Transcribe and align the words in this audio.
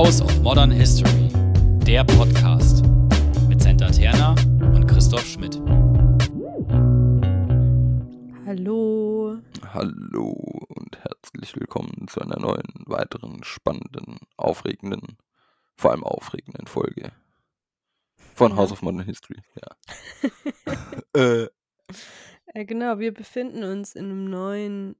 House 0.00 0.22
of 0.22 0.40
Modern 0.40 0.70
History, 0.70 1.28
der 1.86 2.04
Podcast 2.04 2.82
mit 3.50 3.60
Senta 3.60 3.90
Terna 3.90 4.34
und 4.74 4.86
Christoph 4.86 5.26
Schmidt. 5.26 5.60
Hallo. 8.46 9.36
Hallo 9.74 10.30
und 10.68 10.98
herzlich 11.04 11.54
willkommen 11.54 12.08
zu 12.08 12.22
einer 12.22 12.38
neuen, 12.40 12.64
weiteren, 12.86 13.44
spannenden, 13.44 14.16
aufregenden, 14.38 15.18
vor 15.76 15.90
allem 15.90 16.04
aufregenden 16.04 16.66
Folge 16.66 17.12
von 18.34 18.52
Ja. 18.52 18.56
House 18.56 18.72
of 18.72 18.80
Modern 18.80 19.04
History. 19.04 19.42
Ja. 19.54 19.76
äh, 21.44 21.48
Äh, 22.54 22.64
genau, 22.64 22.98
wir 23.00 23.12
befinden 23.12 23.64
uns 23.64 23.94
in 23.94 24.06
einem 24.06 24.24
neuen 24.30 24.96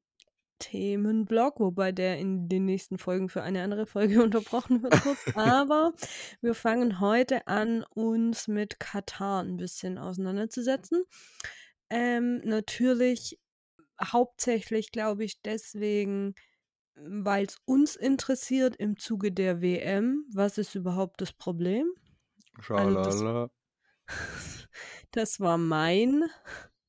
Themenblock, 0.61 1.59
wobei 1.59 1.91
der 1.91 2.19
in 2.19 2.49
den 2.49 2.65
nächsten 2.65 2.99
Folgen 2.99 3.29
für 3.29 3.43
eine 3.43 3.63
andere 3.63 3.87
Folge 3.87 4.23
unterbrochen 4.23 4.83
wird 4.83 5.01
kurz. 5.03 5.19
Aber 5.35 5.93
wir 6.41 6.55
fangen 6.55 7.01
heute 7.01 7.49
an, 7.49 7.85
uns 7.95 8.47
mit 8.47 8.79
Katar 8.79 9.43
ein 9.43 9.57
bisschen 9.57 9.99
auseinanderzusetzen. 9.99 11.03
Ähm, 11.91 12.41
natürlich 12.45 13.41
hauptsächlich, 14.01 14.93
glaube 14.93 15.25
ich, 15.25 15.43
deswegen, 15.43 16.35
weil 16.95 17.47
es 17.47 17.59
uns 17.65 17.97
interessiert 17.97 18.77
im 18.77 18.97
Zuge 18.97 19.33
der 19.33 19.61
WM. 19.61 20.25
Was 20.33 20.59
ist 20.59 20.77
überhaupt 20.77 21.21
das 21.21 21.33
Problem? 21.33 21.93
Also 22.69 22.95
das, 23.03 23.19
schalala. 23.19 23.51
das 25.11 25.41
war 25.41 25.59
mein 25.59 26.25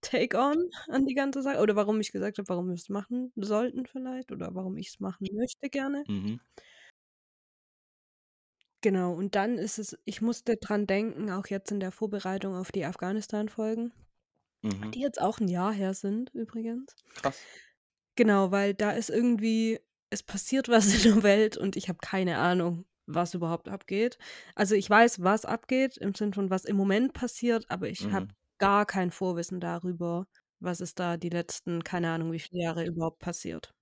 Take-on 0.02 0.70
an 0.90 1.06
die 1.06 1.14
ganze 1.16 1.42
Sache. 1.42 1.60
Oder 1.60 1.76
warum 1.76 2.00
ich 2.02 2.12
gesagt 2.12 2.38
habe, 2.40 2.50
warum 2.50 2.68
wir 2.70 2.76
es 2.76 2.90
machen 2.90 3.32
sollten 3.36 3.86
vielleicht. 3.86 4.32
Oder 4.32 4.54
warum 4.56 4.78
ich 4.78 4.90
es 4.90 5.00
machen 5.00 5.28
möchte 5.34 5.70
gerne. 5.70 6.04
Mhm. 6.08 6.40
Genau, 8.84 9.14
und 9.14 9.36
dann 9.36 9.58
ist 9.58 9.78
es, 9.78 9.98
ich 10.06 10.22
musste 10.22 10.58
dran 10.58 10.88
denken, 10.88 11.30
auch 11.30 11.46
jetzt 11.48 11.72
in 11.72 11.80
der 11.80 11.92
Vorbereitung 11.92 12.56
auf 12.56 12.72
die 12.72 12.86
Afghanistan-Folgen, 12.86 13.94
Mhm. 14.64 14.92
die 14.92 15.02
jetzt 15.02 15.22
auch 15.22 15.40
ein 15.40 15.48
Jahr 15.48 15.74
her 15.74 15.94
sind 15.94 16.32
übrigens. 16.34 16.96
Krass. 17.16 17.48
Genau, 18.16 18.52
weil 18.52 18.74
da 18.74 18.92
ist 18.92 19.10
irgendwie, 19.10 19.80
es 20.10 20.24
passiert 20.24 20.70
was 20.70 20.94
in 20.94 21.04
der 21.16 21.24
Welt 21.24 21.58
und 21.58 21.76
ich 21.76 21.90
habe 21.90 22.00
keine 22.02 22.38
Ahnung, 22.40 22.86
was 23.08 23.34
überhaupt 23.34 23.70
abgeht. 23.70 24.18
Also 24.56 24.76
ich 24.76 24.90
weiß, 24.90 25.24
was 25.24 25.46
abgeht, 25.46 25.98
im 25.98 26.14
Sinn 26.16 26.34
von 26.34 26.50
was 26.50 26.66
im 26.66 26.76
Moment 26.78 27.14
passiert, 27.14 27.66
aber 27.70 27.88
ich 27.90 28.12
habe 28.12 28.28
Mhm. 28.28 28.32
Gar 28.62 28.86
kein 28.86 29.10
Vorwissen 29.12 29.60
darüber, 29.60 30.28
was 30.60 30.82
ist 30.82 31.00
da 31.00 31.18
die 31.18 31.30
letzten, 31.30 31.84
keine 31.84 32.12
Ahnung, 32.12 32.32
wie 32.32 32.40
viele 32.40 32.62
Jahre 32.62 32.86
überhaupt 32.86 33.18
passiert. 33.18 33.74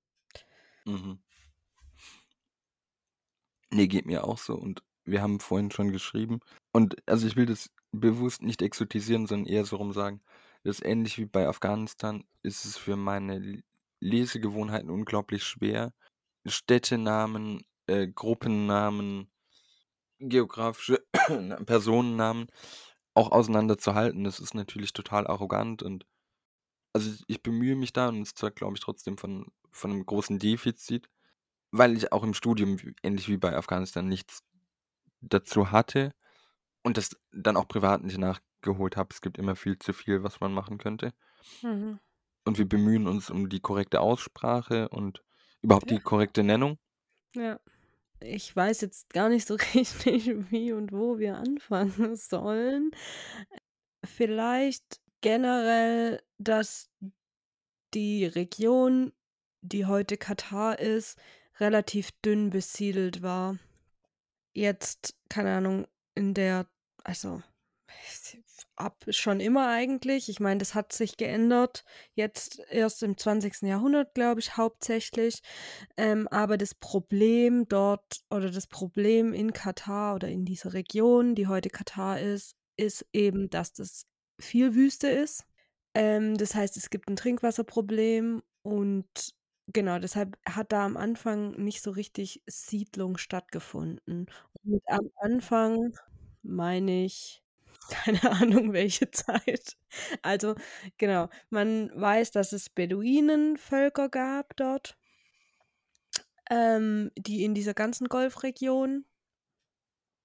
Mhm. 0.86 1.20
Nee, 3.72 3.88
geht 3.88 4.06
mir 4.06 4.24
auch 4.24 4.38
so. 4.38 4.56
Und 4.56 4.82
wir 5.04 5.22
haben 5.22 5.42
vorhin 5.42 5.70
schon 5.70 5.92
geschrieben. 5.92 6.40
Und 6.72 6.96
also 7.06 7.28
ich 7.28 7.36
will 7.36 7.46
das 7.46 7.70
bewusst 7.92 8.42
nicht 8.42 8.62
exotisieren, 8.62 9.28
sondern 9.28 9.52
eher 9.52 9.66
so 9.66 9.76
rum 9.76 9.92
sagen, 9.92 10.22
dass 10.64 10.82
ähnlich 10.82 11.18
wie 11.18 11.26
bei 11.26 11.46
Afghanistan 11.46 12.24
ist 12.42 12.64
es 12.64 12.78
für 12.78 12.96
meine 12.96 13.62
Lesegewohnheiten 14.00 14.90
unglaublich 14.90 15.44
schwer, 15.44 15.94
Städtenamen, 16.46 17.66
äh, 17.88 18.08
Gruppennamen, 18.08 19.30
geografische 20.20 21.06
Personennamen 21.66 22.48
auch 23.20 23.32
auseinanderzuhalten. 23.32 24.24
Das 24.24 24.40
ist 24.40 24.54
natürlich 24.56 24.94
total 24.94 25.28
arrogant 25.28 25.84
und 25.84 26.06
also 26.94 27.12
ich, 27.12 27.24
ich 27.28 27.44
bemühe 27.44 27.76
mich 27.76 27.94
da 27.94 28.10
und 28.10 28.22
es 28.22 28.34
zeugt, 28.36 28.58
glaube 28.58 28.76
ich, 28.76 28.82
trotzdem 28.82 29.18
von, 29.18 29.48
von 29.72 29.92
einem 29.92 30.06
großen 30.06 30.40
Defizit, 30.40 31.10
weil 31.72 31.98
ich 31.98 32.12
auch 32.14 32.24
im 32.24 32.34
Studium, 32.34 32.78
ähnlich 33.04 33.30
wie 33.30 33.38
bei 33.38 33.56
Afghanistan, 33.56 34.08
nichts 34.08 34.44
dazu 35.22 35.72
hatte 35.72 36.14
und 36.84 36.98
das 36.98 37.18
dann 37.32 37.58
auch 37.58 37.68
privat 37.68 38.04
nicht 38.04 38.18
nachgeholt 38.20 38.98
habe. 38.98 39.10
Es 39.14 39.22
gibt 39.22 39.38
immer 39.38 39.56
viel 39.56 39.80
zu 39.80 39.94
viel, 39.94 40.24
was 40.24 40.40
man 40.42 40.54
machen 40.54 40.78
könnte. 40.80 41.14
Mhm. 41.64 42.00
Und 42.46 42.58
wir 42.58 42.68
bemühen 42.68 43.08
uns 43.08 43.30
um 43.30 43.48
die 43.48 43.62
korrekte 43.62 44.02
Aussprache 44.02 44.90
und 44.90 45.24
überhaupt 45.62 45.90
Ja. 45.90 45.98
die 45.98 46.00
korrekte 46.02 46.44
Nennung. 46.44 46.78
Ja. 47.36 47.60
Ich 48.22 48.54
weiß 48.56 48.82
jetzt 48.82 49.10
gar 49.12 49.30
nicht 49.30 49.48
so 49.48 49.56
richtig, 49.74 50.52
wie 50.52 50.74
und 50.74 50.92
wo 50.92 51.20
wir 51.20 51.38
anfangen 51.38 52.16
sollen. 52.16 52.92
Vielleicht 54.04 55.02
generell, 55.22 56.22
dass 56.38 56.90
die 57.94 58.26
Region, 58.26 59.14
die 59.62 59.86
heute 59.86 60.18
Katar 60.18 60.80
ist, 60.80 61.18
relativ 61.60 62.12
dünn 62.24 62.50
besiedelt 62.50 63.22
war. 63.22 63.58
Jetzt, 64.54 65.16
keine 65.30 65.56
Ahnung, 65.56 65.88
in 66.16 66.34
der, 66.34 66.68
also 67.04 67.42
ab 68.76 69.06
schon 69.10 69.40
immer 69.40 69.68
eigentlich. 69.70 70.30
Ich 70.30 70.40
meine, 70.40 70.58
das 70.60 70.76
hat 70.76 70.94
sich 70.94 71.18
geändert. 71.18 71.84
Jetzt 72.14 72.60
erst 72.70 73.04
im 73.04 73.18
20. 73.18 73.68
Jahrhundert, 73.68 74.14
glaube 74.14 74.40
ich, 74.40 74.58
hauptsächlich. 74.58 75.42
Ähm, 75.98 76.28
aber 76.30 76.58
das 76.58 76.76
Problem 76.76 77.68
dort 77.68 78.22
oder 78.30 78.50
das 78.52 78.68
Problem 78.68 79.34
in 79.34 79.54
Katar 79.54 80.16
oder 80.16 80.28
in 80.30 80.46
dieser 80.46 80.74
Region, 80.74 81.36
die 81.36 81.48
heute 81.48 81.70
Katar 81.70 82.20
ist, 82.20 82.56
ist 82.78 83.06
eben, 83.14 83.50
dass 83.50 83.74
das 83.74 84.06
viel 84.40 84.76
Wüste 84.76 85.08
ist. 85.10 85.46
Ähm, 85.96 86.38
das 86.38 86.56
heißt, 86.56 86.78
es 86.78 86.90
gibt 86.90 87.10
ein 87.10 87.16
Trinkwasserproblem 87.16 88.42
und 88.64 89.08
genau, 89.68 90.00
deshalb 90.00 90.38
hat 90.48 90.72
da 90.72 90.86
am 90.86 90.98
Anfang 90.98 91.52
nicht 91.64 91.82
so 91.82 91.92
richtig 91.92 92.42
Siedlung 92.48 93.18
stattgefunden. 93.18 94.28
Und 94.64 94.82
am 94.88 95.10
Anfang 95.18 95.94
meine 96.44 97.06
ich, 97.06 97.44
keine 97.90 98.24
Ahnung, 98.32 98.74
welche 98.74 99.12
Zeit. 99.12 99.78
Also, 100.22 100.56
genau, 100.98 101.30
man 101.50 101.92
weiß, 101.94 102.32
dass 102.32 102.52
es 102.52 102.70
Beduinenvölker 102.70 104.10
gab 104.10 104.56
dort, 104.56 104.98
ähm, 106.50 107.12
die 107.18 107.44
in 107.44 107.54
dieser 107.54 107.74
ganzen 107.74 108.08
Golfregion 108.08 109.06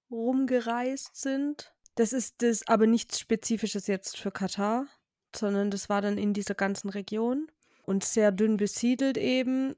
rumgereist 0.09 1.15
sind. 1.15 1.73
Das 1.95 2.13
ist 2.13 2.41
das 2.41 2.67
aber 2.67 2.87
nichts 2.87 3.19
Spezifisches 3.19 3.87
jetzt 3.87 4.17
für 4.17 4.31
Katar, 4.31 4.87
sondern 5.35 5.71
das 5.71 5.89
war 5.89 6.01
dann 6.01 6.17
in 6.17 6.33
dieser 6.33 6.55
ganzen 6.55 6.89
Region 6.89 7.49
und 7.83 8.03
sehr 8.03 8.31
dünn 8.31 8.57
besiedelt 8.57 9.17
eben 9.17 9.75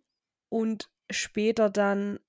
und 0.50 0.90
später 1.10 1.70
dann 1.70 2.20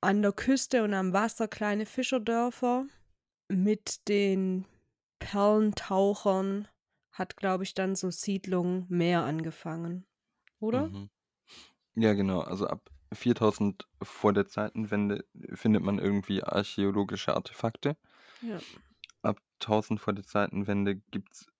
an 0.00 0.22
der 0.22 0.32
Küste 0.32 0.82
und 0.82 0.94
am 0.94 1.12
Wasser 1.12 1.48
kleine 1.48 1.86
Fischerdörfer 1.86 2.86
mit 3.48 4.08
den 4.08 4.66
Perlentauchern 5.24 6.68
hat, 7.12 7.36
glaube 7.36 7.64
ich, 7.64 7.74
dann 7.74 7.94
so 7.94 8.10
Siedlung 8.10 8.86
mehr 8.88 9.24
angefangen, 9.24 10.06
oder? 10.60 10.88
Mhm. 10.88 11.10
Ja, 11.94 12.14
genau. 12.14 12.40
Also 12.40 12.66
ab 12.66 12.90
4000 13.12 13.86
vor 14.02 14.32
der 14.32 14.46
Zeitenwende 14.46 15.24
findet 15.52 15.82
man 15.82 15.98
irgendwie 15.98 16.42
archäologische 16.42 17.34
Artefakte. 17.34 17.96
Ja. 18.40 18.60
Ab 19.22 19.40
1000 19.60 20.00
vor 20.00 20.14
der 20.14 20.24
Zeitenwende 20.24 20.96
gibt 20.96 21.32
es 21.32 21.52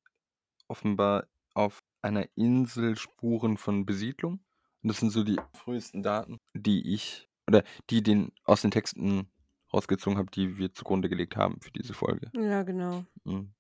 offenbar 0.69 1.27
auf 1.55 1.83
einer 2.01 2.27
Insel 2.35 2.97
Spuren 2.97 3.59
von 3.59 3.85
Besiedlung. 3.85 4.41
Und 4.83 4.89
das 4.89 4.99
sind 4.99 5.11
so 5.11 5.23
die 5.23 5.39
frühesten 5.55 6.03
Daten, 6.03 6.39
die 6.55 6.95
ich 6.95 7.29
oder 7.47 7.63
die 7.91 8.03
den 8.03 8.33
aus 8.45 8.63
den 8.63 8.71
Texten 8.71 9.31
rausgezogen 9.73 10.19
habe, 10.19 10.31
die 10.31 10.59
wir 10.59 10.73
zugrunde 10.73 11.09
gelegt 11.09 11.37
haben 11.37 11.61
für 11.61 11.71
diese 11.71 11.95
Folge. 11.95 12.31
Ja, 12.35 12.63
genau. 12.63 13.05
Mhm. 13.25 13.53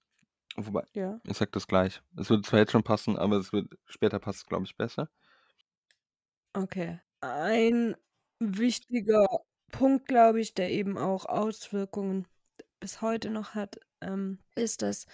Wobei, 0.56 0.84
Ja. 0.95 1.19
ich 1.27 1.37
sag 1.39 1.53
das 1.53 1.67
gleich. 1.67 2.03
Es 2.17 2.28
wird 2.31 2.45
zwar 2.45 2.59
jetzt 2.61 2.73
schon 2.73 2.82
passen, 2.82 3.17
aber 3.17 3.37
es 3.37 3.53
wird 3.53 3.73
später 3.87 4.19
passt, 4.19 4.47
glaube 4.49 4.64
ich, 4.64 4.76
besser. 4.76 5.09
Okay. 6.55 7.00
Ein 7.20 7.97
wichtiger 8.41 9.26
Punkt, 9.70 10.06
glaube 10.06 10.41
ich, 10.41 10.55
der 10.55 10.70
eben 10.70 10.99
auch 10.99 11.25
Auswirkungen 11.26 12.26
bis 12.81 13.00
heute 13.00 13.31
noch 13.31 13.55
hat, 13.55 13.79
ähm, 14.00 14.38
ist, 14.55 14.82
dass 14.82 15.06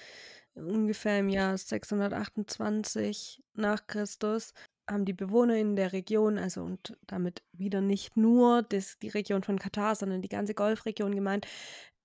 ungefähr 0.54 1.20
im 1.20 1.28
Jahr 1.28 1.56
628 1.56 3.44
nach 3.54 3.86
Christus 3.86 4.52
haben 4.88 5.04
die 5.04 5.12
Bewohner 5.12 5.56
in 5.56 5.76
der 5.76 5.92
Region, 5.92 6.38
also 6.38 6.62
und 6.62 6.96
damit 7.06 7.42
wieder 7.52 7.80
nicht 7.80 8.16
nur 8.16 8.62
das, 8.62 8.98
die 8.98 9.08
Region 9.08 9.42
von 9.42 9.58
Katar, 9.58 9.94
sondern 9.94 10.22
die 10.22 10.28
ganze 10.28 10.54
Golfregion 10.54 11.14
gemeint, 11.14 11.46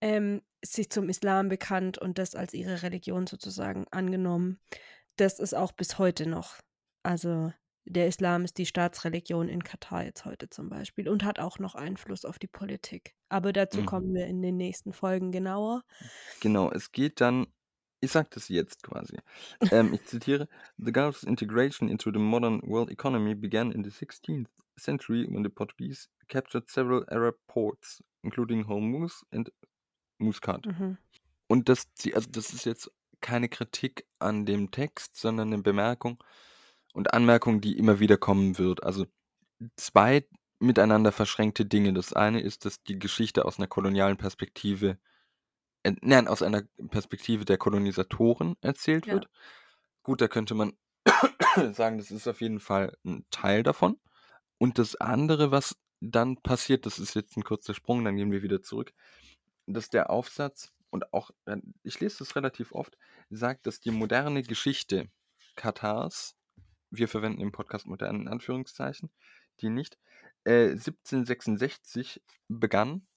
ähm, 0.02 0.42
sich 0.64 0.90
zum 0.90 1.10
Islam 1.10 1.50
bekannt 1.50 1.98
und 1.98 2.18
das 2.18 2.36
als 2.36 2.54
ihre 2.54 2.84
Religion 2.84 3.28
sozusagen 3.28 3.86
angenommen. 3.92 4.60
Das 5.18 5.40
ist 5.40 5.54
auch 5.56 5.72
bis 5.74 5.98
heute 6.00 6.28
noch. 6.28 6.58
Also 7.04 7.54
der 7.86 8.08
Islam 8.08 8.46
ist 8.46 8.58
die 8.58 8.66
Staatsreligion 8.66 9.50
in 9.50 9.64
Katar 9.64 10.04
jetzt 10.06 10.26
heute 10.26 10.50
zum 10.50 10.70
Beispiel 10.70 11.10
und 11.10 11.24
hat 11.26 11.40
auch 11.40 11.60
noch 11.60 11.76
Einfluss 11.76 12.26
auf 12.26 12.40
die 12.40 12.48
Politik. 12.48 13.14
Aber 13.30 13.54
dazu 13.54 13.82
Mhm. 13.82 13.86
kommen 13.86 14.14
wir 14.14 14.26
in 14.28 14.42
den 14.42 14.58
nächsten 14.58 14.94
Folgen 14.94 15.32
genauer. 15.32 15.84
Genau, 16.40 16.72
es 16.72 16.92
geht 16.92 17.22
dann, 17.22 17.48
ich 18.04 18.12
sag 18.12 18.30
das 18.32 18.50
jetzt 18.50 18.84
quasi. 18.84 19.18
Ähm, 19.72 19.94
ich 19.94 20.04
zitiere: 20.06 20.48
The 20.78 20.92
Gulf's 20.92 21.24
integration 21.24 21.88
into 21.88 22.12
the 22.12 22.20
modern 22.20 22.62
world 22.64 22.92
economy 22.92 23.34
began 23.34 23.72
in 23.72 23.84
the 23.84 23.90
16th 23.90 24.50
century 24.78 25.26
when 25.30 25.44
the 25.44 25.50
Portuguese 25.50 26.10
captured 26.28 26.70
several 26.70 27.06
Arab 27.10 27.36
ports, 27.48 28.04
including 28.22 28.68
Hormuz 28.68 29.26
and 29.32 29.52
Muscat. 30.18 30.66
Mhm. 30.66 30.98
Und 31.48 31.70
das, 31.70 31.88
also 32.14 32.30
das 32.30 32.54
ist 32.54 32.66
jetzt 32.66 32.92
keine 33.22 33.48
Kritik 33.48 34.06
an 34.20 34.46
dem 34.46 34.72
Text, 34.72 35.16
sondern 35.16 35.54
eine 35.54 35.62
Bemerkung 35.62 36.22
und 36.94 37.14
Anmerkung, 37.14 37.62
die 37.62 37.78
immer 37.78 38.00
wieder 38.00 38.18
kommen 38.18 38.58
wird. 38.58 38.84
Also 38.84 39.06
zwei 39.78 40.28
miteinander 40.60 41.12
verschränkte 41.12 41.66
Dinge. 41.66 41.94
Das 41.94 42.14
eine 42.14 42.42
ist, 42.42 42.66
dass 42.66 42.84
die 42.84 43.00
Geschichte 43.00 43.46
aus 43.46 43.58
einer 43.60 43.68
kolonialen 43.68 44.18
Perspektive, 44.18 44.98
äh, 45.84 45.94
nein, 46.02 46.28
aus 46.28 46.42
einer 46.42 46.64
Perspektive 46.90 47.46
der 47.46 47.58
Kolonisatoren 47.58 48.56
erzählt 48.62 49.06
Ja. 49.06 49.14
wird. 49.14 49.30
Gut, 50.04 50.22
da 50.22 50.28
könnte 50.28 50.54
man 50.56 50.74
sagen, 51.74 51.98
das 51.98 52.12
ist 52.12 52.28
auf 52.28 52.42
jeden 52.42 52.60
Fall 52.60 52.98
ein 53.06 53.26
Teil 53.32 53.64
davon. 53.64 54.00
Und 54.58 54.80
das 54.80 54.96
andere, 54.96 55.52
was 55.52 55.76
dann 56.02 56.38
passiert, 56.38 56.86
das 56.86 57.00
ist 57.00 57.16
jetzt 57.16 57.38
ein 57.38 57.44
kurzer 57.44 57.74
Sprung, 57.74 58.04
dann 58.04 58.16
gehen 58.18 58.32
wir 58.32 58.44
wieder 58.44 58.62
zurück, 58.62 58.94
dass 59.66 59.90
der 59.90 60.10
Aufsatz 60.10 60.74
und 60.90 61.14
auch, 61.14 61.32
äh, 61.46 61.58
ich 61.84 62.00
lese 62.00 62.20
das 62.20 62.36
relativ 62.36 62.72
oft, 62.74 62.98
sagt, 63.30 63.66
dass 63.66 63.80
die 63.80 63.92
moderne 63.92 64.44
Geschichte 64.44 65.10
Katars, 65.56 66.36
wir 66.90 67.08
verwenden 67.08 67.42
im 67.42 67.52
Podcast 67.52 67.88
moderne 67.88 68.20
in 68.20 68.28
Anführungszeichen, 68.28 69.10
die 69.62 69.70
nicht, 69.70 69.98
äh, 70.44 70.76
1766 70.76 72.22
begann, 72.48 73.08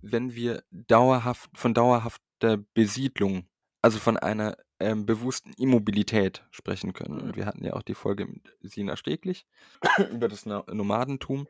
wenn 0.00 0.34
wir 0.34 0.62
dauerhaft 0.70 1.50
von 1.54 1.74
dauerhafter 1.74 2.58
Besiedlung, 2.74 3.48
also 3.82 3.98
von 3.98 4.16
einer 4.16 4.56
ähm, 4.80 5.06
bewussten 5.06 5.52
Immobilität 5.58 6.44
sprechen 6.50 6.92
können. 6.92 7.16
Mhm. 7.16 7.22
Und 7.22 7.36
wir 7.36 7.46
hatten 7.46 7.64
ja 7.64 7.72
auch 7.74 7.82
die 7.82 7.94
Folge 7.94 8.26
mit 8.26 8.56
Sina 8.60 8.96
Steglich 8.96 9.46
über 10.12 10.28
das 10.28 10.46
No- 10.46 10.64
Nomadentum. 10.70 11.46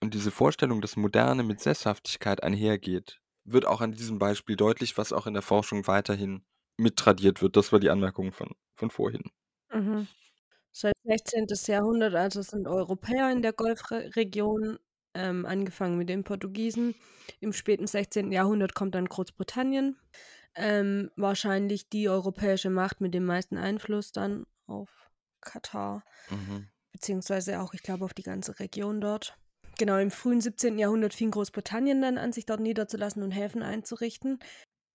Und 0.00 0.14
diese 0.14 0.30
Vorstellung, 0.30 0.80
dass 0.80 0.96
Moderne 0.96 1.42
mit 1.42 1.60
Sesshaftigkeit 1.60 2.42
einhergeht, 2.42 3.20
wird 3.44 3.66
auch 3.66 3.80
an 3.80 3.92
diesem 3.92 4.18
Beispiel 4.18 4.56
deutlich, 4.56 4.96
was 4.96 5.12
auch 5.12 5.26
in 5.26 5.34
der 5.34 5.42
Forschung 5.42 5.86
weiterhin 5.86 6.42
mittradiert 6.78 7.42
wird. 7.42 7.56
Das 7.56 7.72
war 7.72 7.80
die 7.80 7.90
Anmerkung 7.90 8.32
von, 8.32 8.54
von 8.74 8.90
vorhin. 8.90 9.30
Mhm. 9.72 10.06
Seit 10.72 10.94
16. 11.04 11.46
Jahrhundert, 11.66 12.14
also 12.14 12.42
sind 12.42 12.66
Europäer 12.66 13.30
in 13.32 13.42
der 13.42 13.52
Golfregion, 13.52 14.78
ähm, 15.14 15.46
angefangen 15.46 15.98
mit 15.98 16.08
den 16.08 16.24
Portugiesen. 16.24 16.94
Im 17.40 17.52
späten 17.52 17.86
16. 17.86 18.32
Jahrhundert 18.32 18.74
kommt 18.74 18.94
dann 18.94 19.06
Großbritannien. 19.06 19.96
Ähm, 20.54 21.10
wahrscheinlich 21.16 21.88
die 21.88 22.08
europäische 22.08 22.70
Macht 22.70 23.00
mit 23.00 23.14
dem 23.14 23.24
meisten 23.24 23.56
Einfluss 23.56 24.12
dann 24.12 24.46
auf 24.66 25.10
Katar, 25.40 26.04
Mhm. 26.28 26.68
beziehungsweise 26.92 27.60
auch, 27.60 27.72
ich 27.72 27.82
glaube, 27.82 28.04
auf 28.04 28.14
die 28.14 28.24
ganze 28.24 28.58
Region 28.58 29.00
dort. 29.00 29.36
Genau, 29.78 29.96
im 29.98 30.10
frühen 30.10 30.40
17. 30.40 30.78
Jahrhundert 30.78 31.14
fing 31.14 31.30
Großbritannien 31.30 32.02
dann 32.02 32.18
an, 32.18 32.32
sich 32.32 32.46
dort 32.46 32.60
niederzulassen 32.60 33.22
und 33.22 33.30
Häfen 33.30 33.62
einzurichten. 33.62 34.38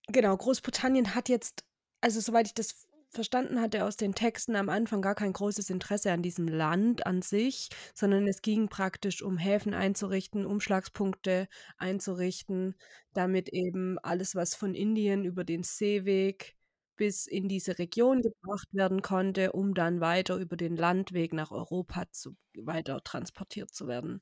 Genau, 0.08 0.36
Großbritannien 0.36 1.14
hat 1.14 1.28
jetzt, 1.28 1.64
also 2.00 2.20
soweit 2.20 2.46
ich 2.46 2.54
das 2.54 2.86
verstanden 3.08 3.60
hatte 3.60 3.84
aus 3.84 3.96
den 3.96 4.14
Texten 4.14 4.56
am 4.56 4.68
Anfang 4.68 5.02
gar 5.02 5.14
kein 5.14 5.32
großes 5.32 5.70
Interesse 5.70 6.12
an 6.12 6.22
diesem 6.22 6.48
Land 6.48 7.06
an 7.06 7.22
sich, 7.22 7.68
sondern 7.94 8.26
es 8.26 8.42
ging 8.42 8.68
praktisch 8.68 9.22
um 9.22 9.38
Häfen 9.38 9.74
einzurichten, 9.74 10.46
Umschlagspunkte 10.46 11.48
einzurichten, 11.78 12.74
damit 13.14 13.48
eben 13.50 13.98
alles, 14.00 14.34
was 14.34 14.54
von 14.54 14.74
Indien 14.74 15.24
über 15.24 15.44
den 15.44 15.62
Seeweg 15.62 16.56
bis 16.96 17.26
in 17.26 17.48
diese 17.48 17.78
Region 17.78 18.22
gebracht 18.22 18.68
werden 18.72 19.02
konnte, 19.02 19.52
um 19.52 19.74
dann 19.74 20.00
weiter 20.00 20.36
über 20.36 20.56
den 20.56 20.76
Landweg 20.76 21.32
nach 21.32 21.50
Europa 21.50 22.04
zu, 22.10 22.36
weiter 22.56 23.02
transportiert 23.04 23.74
zu 23.74 23.86
werden. 23.86 24.20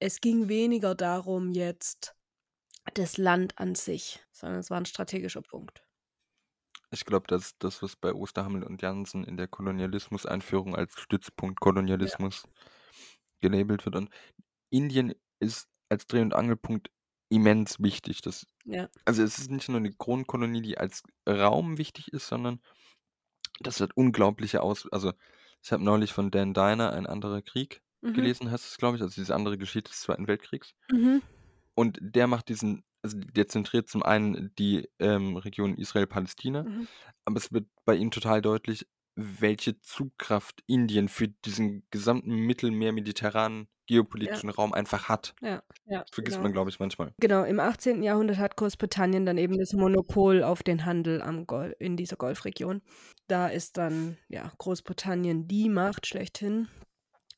Es 0.00 0.20
ging 0.20 0.48
weniger 0.48 0.94
darum 0.94 1.52
jetzt 1.52 2.14
das 2.94 3.18
Land 3.18 3.58
an 3.58 3.76
sich, 3.76 4.20
sondern 4.32 4.60
es 4.60 4.70
war 4.70 4.78
ein 4.78 4.86
strategischer 4.86 5.42
Punkt. 5.42 5.85
Ich 6.96 7.04
glaube, 7.04 7.26
dass 7.26 7.58
das, 7.58 7.82
was 7.82 7.94
bei 7.94 8.14
Osterhammel 8.14 8.62
und 8.62 8.80
Jansen 8.80 9.22
in 9.22 9.36
der 9.36 9.48
Kolonialismus-Einführung 9.48 10.74
als 10.74 10.98
Stützpunkt 10.98 11.60
Kolonialismus 11.60 12.48
gelabelt 13.42 13.84
wird. 13.84 13.96
Und 13.96 14.08
Indien 14.70 15.14
ist 15.38 15.68
als 15.90 16.06
Dreh- 16.06 16.22
und 16.22 16.34
Angelpunkt 16.34 16.90
immens 17.28 17.82
wichtig. 17.82 18.22
Das, 18.22 18.46
Ja, 18.64 18.88
also 19.04 19.22
es 19.22 19.38
ist 19.38 19.50
nicht 19.50 19.68
nur 19.68 19.76
eine 19.76 19.92
Kronkolonie, 19.92 20.62
die 20.62 20.78
als 20.78 21.02
Raum 21.28 21.76
wichtig 21.76 22.08
ist, 22.14 22.28
sondern 22.28 22.60
das 23.60 23.80
hat 23.80 23.94
unglaubliche 23.94 24.62
Aus... 24.62 24.90
Also 24.90 25.12
ich 25.62 25.72
habe 25.72 25.84
neulich 25.84 26.14
von 26.14 26.30
Dan 26.30 26.54
Diner, 26.54 26.92
Ein 26.92 27.06
anderer 27.06 27.42
Krieg, 27.42 27.82
mhm. 28.00 28.14
gelesen, 28.14 28.50
heißt 28.50 28.64
es, 28.64 28.78
glaube 28.78 28.96
ich. 28.96 29.02
Also 29.02 29.20
diese 29.20 29.34
andere 29.34 29.58
Geschichte 29.58 29.90
des 29.90 30.00
Zweiten 30.00 30.28
Weltkriegs. 30.28 30.74
Mhm. 30.90 31.20
Und 31.74 31.98
der 32.00 32.26
macht 32.26 32.48
diesen, 32.48 32.84
also 33.06 33.18
der 33.18 33.48
zentriert 33.48 33.88
zum 33.88 34.02
einen 34.02 34.52
die 34.58 34.88
ähm, 34.98 35.36
Region 35.36 35.76
Israel-Palästina, 35.76 36.64
Mhm. 36.64 36.88
aber 37.24 37.36
es 37.36 37.52
wird 37.52 37.66
bei 37.84 37.94
ihm 37.94 38.10
total 38.10 38.42
deutlich, 38.42 38.86
welche 39.14 39.80
Zugkraft 39.80 40.62
Indien 40.66 41.08
für 41.08 41.28
diesen 41.28 41.86
gesamten 41.90 42.34
mittelmeer-mediterranen 42.34 43.68
geopolitischen 43.86 44.50
Raum 44.50 44.72
einfach 44.72 45.08
hat. 45.08 45.34
Ja, 45.40 45.62
ja. 45.86 46.04
Vergisst 46.10 46.36
genau. 46.36 46.42
man, 46.42 46.52
glaube 46.52 46.70
ich, 46.70 46.80
manchmal. 46.80 47.12
Genau, 47.20 47.44
im 47.44 47.60
18. 47.60 48.02
Jahrhundert 48.02 48.38
hat 48.38 48.56
Großbritannien 48.56 49.24
dann 49.24 49.38
eben 49.38 49.58
das 49.58 49.72
Monopol 49.72 50.42
auf 50.42 50.62
den 50.62 50.84
Handel 50.84 51.22
am 51.22 51.46
Gol 51.46 51.74
in 51.78 51.96
dieser 51.96 52.16
Golfregion. 52.16 52.82
Da 53.28 53.46
ist 53.46 53.76
dann 53.76 54.18
ja 54.28 54.50
Großbritannien 54.58 55.46
die 55.46 55.68
Macht 55.68 56.06
schlechthin, 56.06 56.68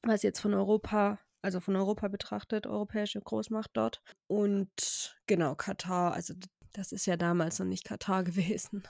was 0.03 0.23
jetzt 0.23 0.41
von 0.41 0.55
Europa, 0.55 1.19
also 1.43 1.61
von 1.61 1.76
Europa 1.76 2.08
betrachtet, 2.08 2.67
europäische 2.67 3.20
Großmacht 3.20 3.70
dort. 3.75 4.02
Und 4.26 5.17
genau, 5.26 5.55
Katar, 5.55 6.12
also 6.12 6.35
das 6.73 6.93
ist 6.93 7.06
ja 7.06 7.17
damals 7.17 7.58
noch 7.58 7.67
nicht 7.67 7.85
Katar 7.85 8.25
gewesen. 8.25 8.82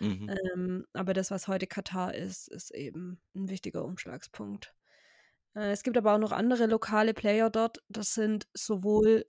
Mhm. 0.00 0.30
Ähm, 0.54 0.86
aber 0.92 1.14
das, 1.14 1.30
was 1.30 1.48
heute 1.48 1.66
Katar 1.66 2.14
ist, 2.14 2.48
ist 2.48 2.70
eben 2.72 3.20
ein 3.34 3.48
wichtiger 3.48 3.84
Umschlagspunkt. 3.84 4.74
Äh, 5.54 5.72
es 5.72 5.82
gibt 5.82 5.96
aber 5.96 6.14
auch 6.14 6.18
noch 6.18 6.32
andere 6.32 6.66
lokale 6.66 7.14
Player 7.14 7.50
dort. 7.50 7.82
Das 7.88 8.14
sind 8.14 8.46
sowohl 8.54 9.26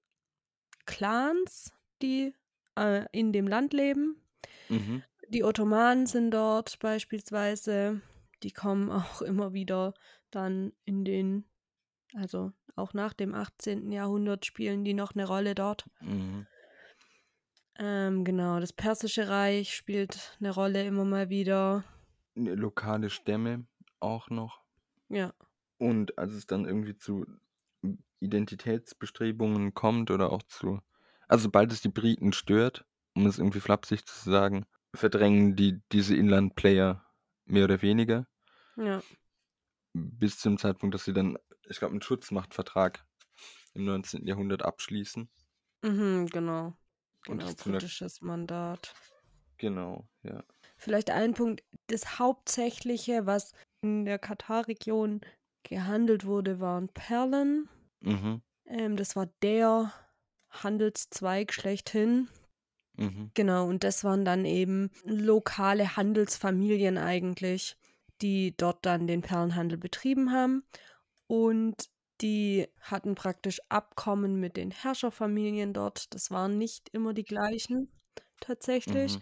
Clans, 0.85 1.73
die 2.01 2.33
äh, 2.77 3.05
in 3.11 3.33
dem 3.33 3.47
Land 3.47 3.73
leben. 3.73 4.21
Mhm. 4.69 5.03
Die 5.29 5.43
Ottomanen 5.43 6.05
sind 6.05 6.31
dort 6.31 6.79
beispielsweise. 6.79 8.01
Die 8.43 8.51
kommen 8.51 8.91
auch 8.91 9.21
immer 9.21 9.53
wieder 9.53 9.93
dann 10.29 10.73
in 10.85 11.05
den, 11.05 11.45
also 12.13 12.51
auch 12.77 12.93
nach 12.93 13.13
dem 13.13 13.33
18. 13.33 13.91
Jahrhundert 13.91 14.45
spielen 14.45 14.83
die 14.83 14.93
noch 14.93 15.13
eine 15.13 15.25
Rolle 15.25 15.55
dort. 15.55 15.85
Mhm. 16.01 16.47
Ähm, 17.79 18.23
genau, 18.23 18.59
das 18.59 18.73
Persische 18.73 19.29
Reich 19.29 19.75
spielt 19.75 20.37
eine 20.39 20.51
Rolle 20.51 20.85
immer 20.85 21.05
mal 21.05 21.29
wieder. 21.29 21.83
Lokale 22.35 23.09
Stämme 23.09 23.65
auch 23.99 24.29
noch. 24.29 24.61
Ja, 25.09 25.33
Und 25.77 26.17
als 26.17 26.33
es 26.33 26.47
dann 26.47 26.65
irgendwie 26.65 26.97
zu 26.97 27.25
Identitätsbestrebungen 28.19 29.73
kommt 29.73 30.11
oder 30.11 30.31
auch 30.31 30.43
zu, 30.43 30.79
also 31.27 31.43
sobald 31.43 31.71
es 31.71 31.81
die 31.81 31.89
Briten 31.89 32.33
stört, 32.33 32.85
um 33.15 33.25
es 33.25 33.37
irgendwie 33.37 33.59
flapsig 33.59 34.05
zu 34.05 34.29
sagen, 34.29 34.65
verdrängen 34.93 35.55
die 35.55 35.81
diese 35.91 36.15
Inland-Player 36.15 37.05
mehr 37.45 37.63
oder 37.65 37.81
weniger 37.81 38.27
ja. 38.75 39.01
bis 39.93 40.39
zum 40.39 40.57
Zeitpunkt, 40.57 40.95
dass 40.95 41.05
sie 41.05 41.13
dann, 41.13 41.37
ich 41.69 41.79
glaube, 41.79 41.91
einen 41.93 42.01
Schutzmachtvertrag 42.01 43.05
im 43.73 43.85
19. 43.85 44.27
Jahrhundert 44.27 44.63
abschließen. 44.63 45.29
Mhm, 45.83 46.27
genau. 46.27 46.73
Und 47.27 47.39
Genau, 47.39 47.43
es 47.43 47.55
zu 47.57 47.69
einer, 47.69 47.79
britisches 47.79 48.21
Mandat. 48.21 48.93
genau, 49.57 50.07
ja. 50.23 50.43
Vielleicht 50.77 51.09
ein 51.11 51.33
Punkt, 51.33 51.63
das 51.87 52.19
Hauptsächliche, 52.19 53.25
was 53.25 53.53
in 53.81 54.05
der 54.05 54.19
Katar-Region 54.19 55.21
gehandelt 55.63 56.25
wurde, 56.25 56.59
waren 56.59 56.89
Perlen. 56.89 57.69
Mhm, 58.01 58.41
Ähm, 58.65 58.97
das 58.97 59.15
war 59.15 59.27
der 59.41 59.93
Handelszweig 60.51 61.53
schlechthin. 61.53 62.29
mhm, 62.97 63.31
Genau, 63.35 63.67
und 63.67 63.83
das 63.83 64.03
waren 64.03 64.25
dann 64.25 64.45
eben 64.45 64.89
lokale 65.05 65.95
Handelsfamilien 65.95 66.97
eigentlich, 66.97 67.77
die 68.21 68.55
dort 68.57 68.85
dann 68.85 69.05
den 69.07 69.21
Perlenhandel 69.21 69.77
betrieben 69.77 70.31
haben. 70.31 70.63
Und 71.27 71.89
die 72.21 72.67
hatten 72.81 73.15
praktisch 73.15 73.61
Abkommen 73.69 74.39
mit 74.39 74.57
den 74.57 74.71
Herrscherfamilien 74.71 75.73
dort. 75.73 76.13
Das 76.13 76.31
waren 76.31 76.57
nicht 76.57 76.89
immer 76.89 77.13
die 77.13 77.25
gleichen 77.25 77.91
tatsächlich, 78.39 79.15
mhm, 79.15 79.21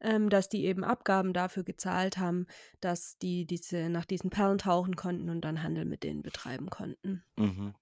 ähm, 0.00 0.30
dass 0.30 0.48
die 0.48 0.64
eben 0.64 0.84
Abgaben 0.84 1.32
dafür 1.32 1.64
gezahlt 1.64 2.18
haben, 2.18 2.46
dass 2.80 3.16
die 3.18 3.46
diese 3.46 3.88
nach 3.88 4.04
diesen 4.04 4.30
Perlen 4.30 4.58
tauchen 4.58 4.96
konnten 4.96 5.30
und 5.30 5.40
dann 5.42 5.62
Handel 5.62 5.84
mit 5.84 6.02
denen 6.02 6.22
betreiben 6.22 6.70
konnten. 6.70 7.24
mhm. 7.36 7.74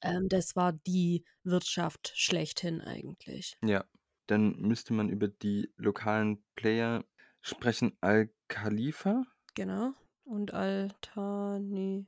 Ähm, 0.00 0.28
das 0.28 0.56
war 0.56 0.72
die 0.72 1.24
Wirtschaft 1.44 2.12
schlechthin 2.16 2.80
eigentlich. 2.80 3.56
Ja, 3.64 3.84
dann 4.26 4.56
müsste 4.60 4.92
man 4.94 5.08
über 5.08 5.28
die 5.28 5.72
lokalen 5.76 6.42
Player 6.56 7.04
sprechen. 7.40 7.96
Al-Khalifa? 8.00 9.24
Genau. 9.54 9.92
Und 10.24 10.54
Altani. 10.54 12.06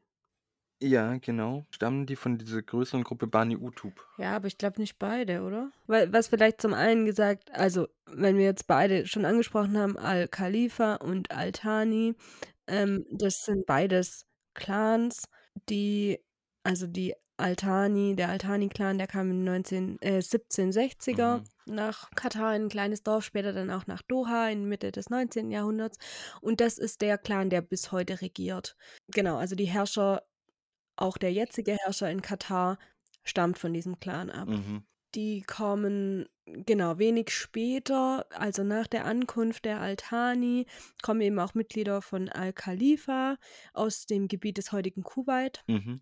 Ja, 0.82 1.16
genau. 1.18 1.66
Stammen 1.70 2.04
die 2.06 2.16
von 2.16 2.36
dieser 2.36 2.60
größeren 2.62 3.04
Gruppe 3.04 3.26
Bani 3.26 3.56
Utub? 3.56 4.06
Ja, 4.18 4.36
aber 4.36 4.48
ich 4.48 4.58
glaube 4.58 4.80
nicht 4.80 4.98
beide, 4.98 5.42
oder? 5.42 5.70
Weil, 5.86 6.12
was 6.12 6.28
vielleicht 6.28 6.60
zum 6.60 6.74
einen 6.74 7.04
gesagt, 7.06 7.50
also 7.52 7.86
wenn 8.06 8.36
wir 8.36 8.44
jetzt 8.44 8.66
beide 8.66 9.06
schon 9.06 9.24
angesprochen 9.24 9.78
haben, 9.78 9.96
Al-Khalifa 9.96 10.96
und 10.96 11.30
Al-Thani, 11.30 12.14
ähm, 12.66 13.06
das 13.10 13.44
sind 13.44 13.66
beides 13.66 14.26
Clans, 14.54 15.24
die, 15.68 16.20
also 16.64 16.86
die 16.86 17.14
Al-Thani, 17.36 18.14
der 18.14 18.28
Al-Thani-Clan, 18.28 18.98
der 18.98 19.06
kam 19.06 19.30
in 19.30 19.42
19, 19.44 19.98
äh, 20.02 20.20
1760er 20.22 21.38
Mhm. 21.38 21.74
nach 21.74 22.10
Katar, 22.14 22.54
in 22.54 22.64
ein 22.64 22.68
kleines 22.68 23.02
Dorf, 23.02 23.24
später 23.24 23.52
dann 23.52 23.70
auch 23.70 23.86
nach 23.86 24.02
Doha 24.02 24.48
in 24.50 24.66
Mitte 24.68 24.92
des 24.92 25.08
19. 25.10 25.50
Jahrhunderts. 25.50 25.98
Und 26.40 26.60
das 26.60 26.78
ist 26.78 27.00
der 27.00 27.18
Clan, 27.18 27.50
der 27.50 27.62
bis 27.62 27.90
heute 27.90 28.20
regiert. 28.20 28.76
Genau, 29.08 29.36
also 29.36 29.56
die 29.56 29.64
Herrscher, 29.64 30.22
auch 30.96 31.18
der 31.18 31.32
jetzige 31.32 31.72
Herrscher 31.72 32.10
in 32.10 32.22
Katar, 32.22 32.78
stammt 33.22 33.58
von 33.58 33.72
diesem 33.72 33.98
Clan 33.98 34.30
ab. 34.30 34.48
Mhm. 34.48 34.84
Die 35.14 35.42
kommen, 35.42 36.26
genau, 36.44 36.98
wenig 36.98 37.30
später, 37.30 38.26
also 38.30 38.64
nach 38.64 38.88
der 38.88 39.04
Ankunft 39.04 39.64
der 39.64 39.80
Al-Thani, 39.80 40.66
kommen 41.02 41.20
eben 41.20 41.38
auch 41.38 41.54
Mitglieder 41.54 42.02
von 42.02 42.28
Al-Khalifa 42.28 43.36
aus 43.72 44.06
dem 44.06 44.26
Gebiet 44.26 44.58
des 44.58 44.72
heutigen 44.72 45.04
Kuwait. 45.04 45.62
Mhm. 45.68 46.00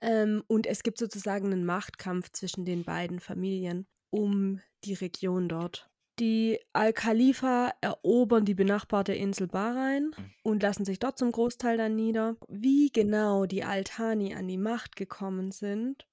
Ähm, 0.00 0.42
und 0.46 0.66
es 0.66 0.82
gibt 0.82 0.98
sozusagen 0.98 1.46
einen 1.46 1.64
Machtkampf 1.64 2.30
zwischen 2.32 2.64
den 2.64 2.84
beiden 2.84 3.20
Familien 3.20 3.86
um 4.10 4.60
die 4.84 4.94
Region 4.94 5.48
dort. 5.48 5.90
Die 6.18 6.58
Al-Khalifa 6.72 7.72
erobern 7.80 8.44
die 8.44 8.54
benachbarte 8.54 9.14
Insel 9.14 9.46
Bahrain 9.46 10.14
Mhm. 10.16 10.30
und 10.42 10.62
lassen 10.62 10.84
sich 10.84 10.98
dort 10.98 11.16
zum 11.18 11.30
Großteil 11.30 11.76
dann 11.76 11.94
nieder. 11.94 12.36
Wie 12.48 12.90
genau 12.90 13.46
die 13.46 13.62
Al-Thani 13.64 14.34
an 14.34 14.48
die 14.48 14.58
Macht 14.58 14.96
gekommen 14.96 15.52
sind, 15.52 16.06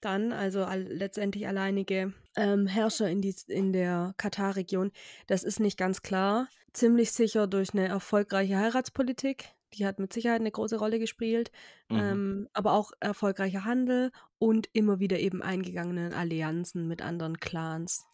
dann, 0.00 0.32
also 0.32 0.66
letztendlich 0.74 1.46
alleinige 1.46 2.12
ähm, 2.34 2.66
Herrscher 2.66 3.08
in, 3.08 3.20
die, 3.20 3.34
in 3.46 3.72
der 3.72 4.14
Katar-Region, 4.16 4.90
das 5.26 5.44
ist 5.44 5.60
nicht 5.60 5.76
ganz 5.78 6.02
klar. 6.02 6.48
Ziemlich 6.72 7.12
sicher 7.12 7.46
durch 7.46 7.74
eine 7.74 7.86
erfolgreiche 7.88 8.56
Heiratspolitik. 8.56 9.50
Die 9.74 9.86
hat 9.86 9.98
mit 9.98 10.12
Sicherheit 10.12 10.40
eine 10.40 10.50
große 10.50 10.78
Rolle 10.78 10.98
gespielt. 10.98 11.52
Mhm. 11.88 11.98
Ähm, 11.98 12.48
aber 12.52 12.72
auch 12.72 12.92
erfolgreicher 13.00 13.64
Handel 13.64 14.10
und 14.38 14.68
immer 14.72 14.98
wieder 14.98 15.18
eben 15.20 15.42
eingegangene 15.42 16.16
Allianzen 16.16 16.88
mit 16.88 17.02
anderen 17.02 17.38
Clans 17.38 18.06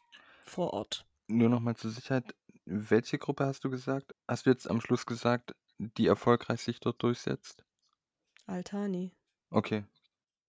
vor 0.44 0.72
Ort. 0.72 1.07
Nur 1.30 1.48
nochmal 1.48 1.74
zur 1.74 1.90
Sicherheit, 1.90 2.34
welche 2.66 3.16
Gruppe 3.16 3.46
hast 3.46 3.64
du 3.64 3.70
gesagt? 3.70 4.14
Hast 4.28 4.44
du 4.44 4.50
jetzt 4.50 4.68
am 4.68 4.82
Schluss 4.82 5.06
gesagt, 5.06 5.54
die 5.78 6.06
erfolgreich 6.06 6.60
sich 6.60 6.80
dort 6.80 7.02
durchsetzt? 7.02 7.64
Altani, 8.48 9.14
Okay, 9.52 9.84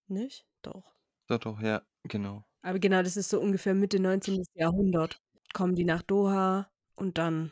nicht? 0.09 0.45
Doch. 0.62 1.00
doch, 1.27 1.39
doch, 1.39 1.62
ja, 1.62 1.81
genau. 2.03 2.43
Aber 2.62 2.79
genau, 2.79 3.01
das 3.03 3.17
ist 3.17 3.29
so 3.29 3.39
ungefähr 3.39 3.74
Mitte 3.75 4.00
19. 4.00 4.43
Jahrhundert. 4.53 5.21
Kommen 5.53 5.75
die 5.75 5.86
nach 5.86 6.01
Doha 6.03 6.69
und 6.95 7.17
dann 7.17 7.51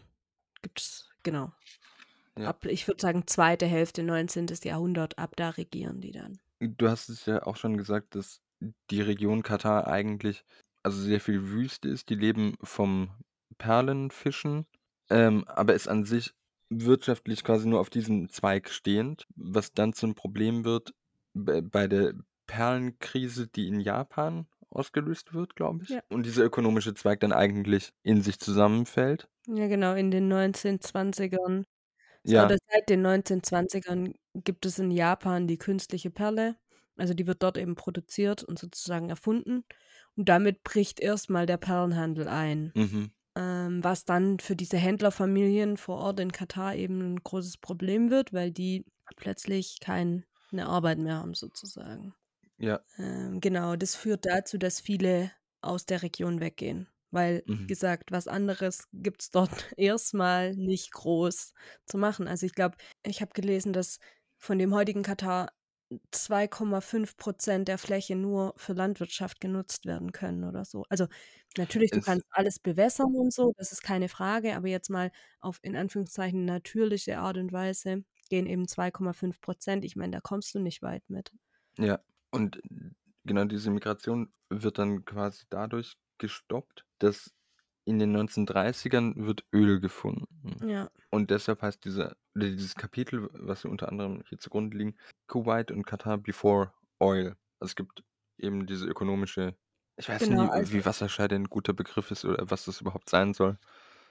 gibt 0.61 0.79
es, 0.81 1.09
genau. 1.23 1.51
Ja. 2.37 2.49
Ab, 2.49 2.65
ich 2.65 2.87
würde 2.87 3.01
sagen, 3.01 3.27
zweite 3.27 3.65
Hälfte 3.67 4.03
19. 4.03 4.63
Jahrhundert, 4.63 5.17
ab 5.19 5.35
da 5.35 5.51
regieren 5.51 6.01
die 6.01 6.11
dann. 6.11 6.39
Du 6.59 6.87
hast 6.89 7.09
es 7.09 7.25
ja 7.25 7.43
auch 7.43 7.55
schon 7.55 7.77
gesagt, 7.77 8.15
dass 8.15 8.41
die 8.91 9.01
Region 9.01 9.43
Katar 9.43 9.87
eigentlich 9.87 10.45
also 10.87 11.01
sehr 11.01 11.19
viel 11.19 11.49
Wüste 11.49 11.89
ist. 11.89 12.09
Die 12.09 12.15
leben 12.15 12.55
vom 12.63 13.09
Perlenfischen, 13.57 14.65
ähm, 15.09 15.45
aber 15.47 15.73
ist 15.73 15.87
an 15.87 16.05
sich 16.05 16.33
wirtschaftlich 16.69 17.43
quasi 17.43 17.67
nur 17.67 17.79
auf 17.79 17.89
diesem 17.89 18.29
Zweig 18.29 18.69
stehend, 18.69 19.27
was 19.35 19.73
dann 19.73 19.93
zum 19.93 20.15
Problem 20.15 20.65
wird 20.65 20.93
bei 21.33 21.87
der 21.87 22.13
Perlenkrise, 22.47 23.47
die 23.47 23.67
in 23.67 23.79
Japan 23.79 24.47
ausgelöst 24.69 25.33
wird, 25.33 25.55
glaube 25.55 25.83
ich. 25.83 25.89
Ja. 25.89 26.01
Und 26.09 26.25
dieser 26.25 26.43
ökonomische 26.43 26.93
Zweig 26.93 27.19
dann 27.19 27.33
eigentlich 27.33 27.91
in 28.03 28.21
sich 28.21 28.39
zusammenfällt. 28.39 29.29
Ja, 29.47 29.67
genau, 29.67 29.93
in 29.93 30.11
den 30.11 30.27
1920ern. 30.27 31.65
So, 32.23 32.33
Ja. 32.33 32.45
Oder 32.45 32.57
seit 32.69 32.89
den 32.89 33.01
1920ern 33.01 34.15
gibt 34.33 34.65
es 34.65 34.79
in 34.79 34.91
Japan 34.91 35.47
die 35.47 35.57
künstliche 35.57 36.11
Perle. 36.11 36.57
Also 36.97 37.13
die 37.13 37.27
wird 37.27 37.43
dort 37.43 37.57
eben 37.57 37.75
produziert 37.75 38.43
und 38.43 38.59
sozusagen 38.59 39.09
erfunden. 39.09 39.63
Und 40.17 40.29
damit 40.29 40.63
bricht 40.63 40.99
erstmal 40.99 41.45
der 41.45 41.57
Perlenhandel 41.57 42.27
ein. 42.27 42.73
Mhm. 42.75 43.07
Ähm, 43.37 43.83
was 43.83 44.05
dann 44.05 44.39
für 44.39 44.55
diese 44.55 44.77
Händlerfamilien 44.77 45.77
vor 45.77 45.97
Ort 45.99 46.19
in 46.19 46.31
Katar 46.31 46.75
eben 46.75 47.01
ein 47.15 47.23
großes 47.23 47.57
Problem 47.57 48.09
wird, 48.11 48.33
weil 48.33 48.51
die 48.51 48.85
plötzlich 49.17 49.79
keine 49.81 50.25
Arbeit 50.57 50.99
mehr 50.99 51.17
haben, 51.17 51.35
sozusagen. 51.35 52.15
Ja. 52.57 52.83
Ähm, 52.97 53.39
genau, 53.41 53.75
das 53.75 53.95
führt 53.95 54.25
dazu, 54.25 54.57
dass 54.57 54.79
viele 54.79 55.31
aus 55.61 55.85
der 55.85 56.01
Region 56.03 56.39
weggehen. 56.39 56.89
Weil, 57.11 57.45
wie 57.47 57.65
Mhm. 57.65 57.67
gesagt, 57.67 58.11
was 58.11 58.27
anderes 58.27 58.87
gibt 58.93 59.21
es 59.23 59.29
dort 59.31 59.49
erstmal 59.77 60.53
nicht 60.55 60.91
groß 60.91 61.53
zu 61.85 61.97
machen. 61.97 62.27
Also 62.27 62.45
ich 62.45 62.53
glaube, 62.53 62.77
ich 63.05 63.21
habe 63.21 63.31
gelesen, 63.33 63.73
dass 63.73 63.99
von 64.37 64.59
dem 64.59 64.73
heutigen 64.73 65.03
Katar 65.03 65.51
2,5 66.11 67.17
Prozent 67.17 67.67
der 67.67 67.77
Fläche 67.77 68.15
nur 68.15 68.53
für 68.57 68.73
Landwirtschaft 68.73 69.39
genutzt 69.41 69.85
werden 69.85 70.11
können 70.11 70.43
oder 70.43 70.65
so. 70.65 70.83
Also 70.89 71.07
natürlich, 71.57 71.91
du 71.93 72.01
Es 72.01 72.03
kannst 72.03 72.25
alles 72.31 72.59
bewässern 72.59 73.15
und 73.15 73.33
so, 73.33 73.53
das 73.57 73.71
ist 73.71 73.83
keine 73.83 74.09
Frage, 74.09 74.55
aber 74.55 74.67
jetzt 74.67 74.89
mal 74.89 75.11
auf 75.39 75.59
in 75.63 75.75
Anführungszeichen 75.75 76.45
natürliche 76.45 77.19
Art 77.19 77.37
und 77.37 77.51
Weise 77.53 78.03
gehen 78.29 78.45
eben 78.47 78.67
2,5 78.67 79.41
Prozent. 79.41 79.85
Ich 79.85 79.95
meine, 79.95 80.11
da 80.11 80.21
kommst 80.21 80.53
du 80.55 80.59
nicht 80.59 80.81
weit 80.81 81.03
mit. 81.09 81.31
Ja, 81.79 81.99
und 82.31 82.59
genau 83.23 83.45
diese 83.45 83.69
Migration 83.71 84.33
wird 84.49 84.77
dann 84.79 85.05
quasi 85.05 85.45
dadurch 85.49 85.97
gestoppt, 86.17 86.85
dass 86.99 87.33
in 87.87 87.99
den 87.99 88.15
1930ern 88.15 89.13
wird 89.15 89.45
Öl 89.53 89.79
gefunden. 89.79 90.67
Ja. 90.67 90.89
Und 91.09 91.31
deshalb 91.31 91.61
heißt 91.61 91.85
dieser, 91.85 92.17
dieses 92.35 92.75
Kapitel, 92.75 93.29
was 93.31 93.63
wir 93.63 93.71
unter 93.71 93.87
anderem 93.87 94.23
hier 94.27 94.37
zugrunde 94.37 94.77
liegen, 94.77 94.97
Kuwait 95.27 95.71
und 95.71 95.85
Katar 95.85 96.17
before 96.17 96.73
Oil. 96.99 97.37
Also 97.59 97.71
es 97.71 97.75
gibt 97.77 98.03
eben 98.37 98.65
diese 98.65 98.85
ökonomische, 98.85 99.55
ich 99.95 100.09
weiß 100.09 100.23
Genau, 100.23 100.43
nie, 100.43 100.49
also 100.49 100.73
wie 100.73 100.85
Wasserscheide 100.85 101.35
ein 101.35 101.45
guter 101.45 101.71
Begriff 101.71 102.11
ist 102.11 102.25
oder 102.25 102.51
was 102.51 102.65
das 102.65 102.81
überhaupt 102.81 103.09
sein 103.09 103.33
soll. 103.33 103.57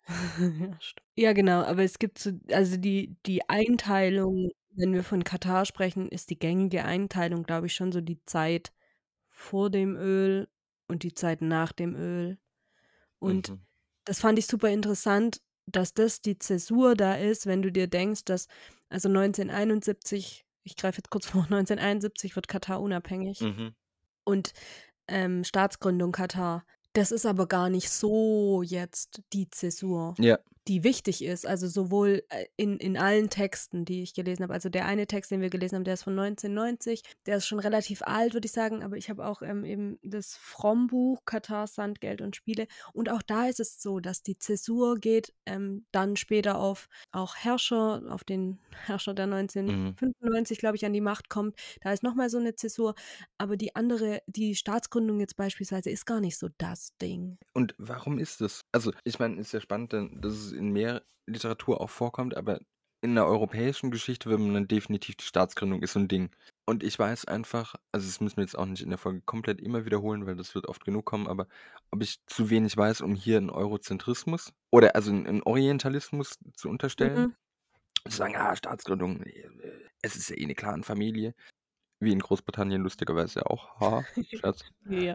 ja, 0.39 0.79
ja, 1.15 1.33
genau, 1.35 1.63
aber 1.63 1.83
es 1.83 1.99
gibt 1.99 2.19
so, 2.19 2.31
also 2.51 2.79
die, 2.79 3.15
die 3.27 3.47
Einteilung, 3.51 4.53
wenn 4.71 4.95
wir 4.95 5.05
von 5.05 5.23
Katar 5.23 5.67
sprechen, 5.67 6.09
ist 6.09 6.31
die 6.31 6.39
gängige 6.39 6.87
Einteilung, 6.87 7.43
glaube 7.43 7.67
ich, 7.67 7.75
schon 7.75 7.93
so 7.93 8.01
die 8.01 8.25
Zeit 8.25 8.73
vor 9.29 9.69
dem 9.69 9.97
Öl 9.97 10.49
und 10.89 11.03
die 11.03 11.13
Zeit 11.13 11.43
nach 11.43 11.73
dem 11.73 11.95
Öl. 11.95 12.39
Und 13.21 13.53
Mhm. 13.53 13.67
das 14.07 14.21
fand 14.21 14.39
ich 14.39 14.47
super 14.47 14.71
interessant, 14.71 15.41
dass 15.67 15.95
das 15.95 16.21
die 16.21 16.39
Zäsur 16.39 16.95
da 16.97 17.15
ist, 17.17 17.47
wenn 17.47 17.63
du 17.63 17.73
dir 17.73 17.89
denkst, 17.89 18.25
dass 18.25 18.49
also 18.89 19.09
1971, 19.09 20.45
ich 20.65 20.77
greife 20.77 20.99
jetzt 20.99 21.11
kurz 21.11 21.27
vor, 21.45 21.47
1971 21.51 22.37
wird 22.37 22.49
Katar 22.49 22.81
unabhängig 22.83 23.49
Mhm. 23.49 23.75
und 24.25 24.53
ähm, 25.09 25.45
Staatsgründung 25.45 26.13
Katar. 26.13 26.67
Das 26.95 27.13
ist 27.13 27.27
aber 27.27 27.47
gar 27.49 27.71
nicht 27.71 27.91
so 27.91 28.63
jetzt 28.63 29.23
die 29.33 29.51
Zäsur, 29.51 30.19
Ja, 30.19 30.39
die 30.69 30.85
wichtig 30.85 31.23
ist. 31.25 31.47
Also 31.47 31.69
sowohl 31.69 32.23
äh, 32.29 32.47
in, 32.57 32.79
in 32.79 32.97
allen 32.97 33.31
Texten, 33.31 33.85
die 33.85 34.03
ich 34.03 34.15
gelesen 34.15 34.43
habe. 34.43 34.55
Also 34.55 34.69
der 34.69 34.87
eine 34.87 35.07
Text, 35.07 35.31
den 35.31 35.41
wir 35.41 35.51
gelesen 35.51 35.77
haben, 35.77 35.85
der 35.85 35.95
ist 35.95 36.03
von 36.03 36.19
1990. 36.19 37.03
Der 37.27 37.37
ist 37.37 37.47
schon 37.47 37.61
relativ 37.61 38.03
alt, 38.03 38.35
würde 38.35 38.47
ich 38.47 38.53
sagen. 38.53 38.83
Aber 38.83 38.97
ich 38.97 39.09
habe 39.11 39.27
auch 39.27 39.43
ähm, 39.43 39.65
eben 39.65 39.99
das 40.03 40.37
Fromm-Buch 40.37 41.25
Katar, 41.25 41.67
Sand, 41.67 42.01
Geld 42.01 42.21
und 42.21 42.37
Spiele. 42.37 42.67
Und 42.93 43.11
auch 43.11 43.23
da 43.23 43.47
ist 43.47 43.61
es 43.61 43.81
so, 43.81 44.01
dass 44.01 44.23
die 44.23 44.39
Zäsur 44.39 44.99
geht 44.99 45.33
ähm, 45.47 45.87
dann 45.93 46.17
später 46.17 46.59
auf 46.59 46.89
auch 47.13 47.37
Herrscher, 47.37 48.03
auf 48.09 48.25
den 48.25 48.59
Herrscher, 48.87 49.15
der 49.15 49.27
mhm. 49.27 49.35
1995, 49.35 50.59
glaube 50.59 50.77
ich, 50.77 50.85
an 50.85 50.93
die 50.93 51.01
Macht 51.01 51.29
kommt. 51.29 51.57
Da 51.83 51.93
ist 51.93 52.03
nochmal 52.03 52.31
so 52.31 52.39
eine 52.39 52.55
Zäsur. 52.57 52.95
Aber 53.39 53.57
die 53.57 53.77
andere, 53.77 54.23
die 54.27 54.55
Staatsgründung 54.55 55.21
jetzt 55.21 55.37
beispielsweise, 55.37 55.91
ist 55.91 56.07
gar 56.07 56.21
nicht 56.21 56.39
so 56.39 56.49
das 56.59 56.97
Ding. 56.99 57.39
Und 57.53 57.75
warum 57.79 58.19
ist 58.19 58.41
das? 58.41 58.63
Also, 58.73 58.93
ich 59.05 59.19
meine, 59.19 59.41
ist 59.41 59.53
ja 59.53 59.61
spannend, 59.61 59.93
denn, 59.93 60.21
dass 60.21 60.33
es 60.33 60.53
in 60.57 60.73
mehr 60.73 61.03
Literatur 61.27 61.81
auch 61.81 61.91
vorkommt, 61.91 62.37
aber 62.37 62.61
in 63.03 63.15
der 63.15 63.27
europäischen 63.27 63.91
Geschichte 63.91 64.31
will 64.31 64.39
man 64.39 64.55
dann 64.55 64.69
definitiv 64.69 65.17
die 65.17 65.25
Staatsgründung 65.25 65.83
ist 65.83 65.93
so 65.93 66.01
ein 66.01 66.09
Ding. 66.09 66.31
Und 66.65 66.83
ich 66.83 66.99
weiß 66.99 67.27
einfach, 67.27 67.77
also 67.93 68.07
das 68.07 68.21
müssen 68.21 68.39
wir 68.39 68.45
jetzt 68.45 68.59
auch 68.59 68.67
nicht 68.67 68.83
in 68.83 68.89
der 68.89 68.99
Folge 68.99 69.21
komplett 69.21 69.61
immer 69.61 69.85
wiederholen, 69.85 70.27
weil 70.27 70.35
das 70.35 70.55
wird 70.55 70.67
oft 70.67 70.85
genug 70.85 71.05
kommen, 71.05 71.29
aber 71.29 71.47
ob 71.91 72.03
ich 72.03 72.19
zu 72.27 72.51
wenig 72.51 72.77
weiß, 72.77 73.03
um 73.03 73.15
hier 73.15 73.37
einen 73.37 73.51
Eurozentrismus 73.51 74.53
oder 74.73 74.97
also 74.97 75.13
einen, 75.13 75.43
Orientalismus 75.43 76.39
zu 76.55 76.69
unterstellen, 76.69 77.35
Mhm. 78.05 78.11
zu 78.11 78.17
sagen, 78.17 78.37
ah, 78.37 78.57
Staatsgründung, 78.57 79.23
äh, 79.23 79.49
es 80.03 80.17
ist 80.17 80.31
ja 80.31 80.37
eh 80.37 80.45
eine 80.45 80.55
Clan-Familie, 80.55 81.35
wie 82.01 82.13
in 82.13 82.19
Großbritannien 82.19 82.83
lustigerweise 82.83 83.47
auch. 83.47 83.79
Ha, 83.81 84.05
Scherz. 84.45 84.65
Ja. 84.89 85.15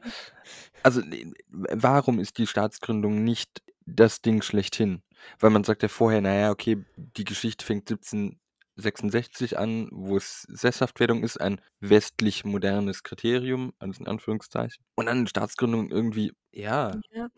Also, 0.83 1.01
warum 1.49 2.19
ist 2.19 2.37
die 2.37 2.47
Staatsgründung 2.47 3.23
nicht 3.23 3.61
das 3.95 4.21
Ding 4.21 4.41
schlechthin? 4.41 5.01
Weil 5.39 5.51
man 5.51 5.63
sagt 5.63 5.83
ja 5.83 5.89
vorher, 5.89 6.21
naja, 6.21 6.51
okay, 6.51 6.83
die 6.97 7.25
Geschichte 7.25 7.65
fängt 7.65 7.87
17 7.87 8.41
66 8.75 9.57
an, 9.57 9.89
wo 9.91 10.17
es 10.17 10.43
Sesshaftwerdung 10.43 11.23
ist, 11.23 11.39
ein 11.39 11.61
westlich 11.79 12.45
modernes 12.45 13.03
Kriterium, 13.03 13.73
alles 13.79 13.99
in 13.99 14.07
Anführungszeichen. 14.07 14.83
Und 14.95 15.07
dann 15.07 15.27
Staatsgründung 15.27 15.89
irgendwie, 15.89 16.33
ja. 16.51 16.99
Ja. 17.11 17.29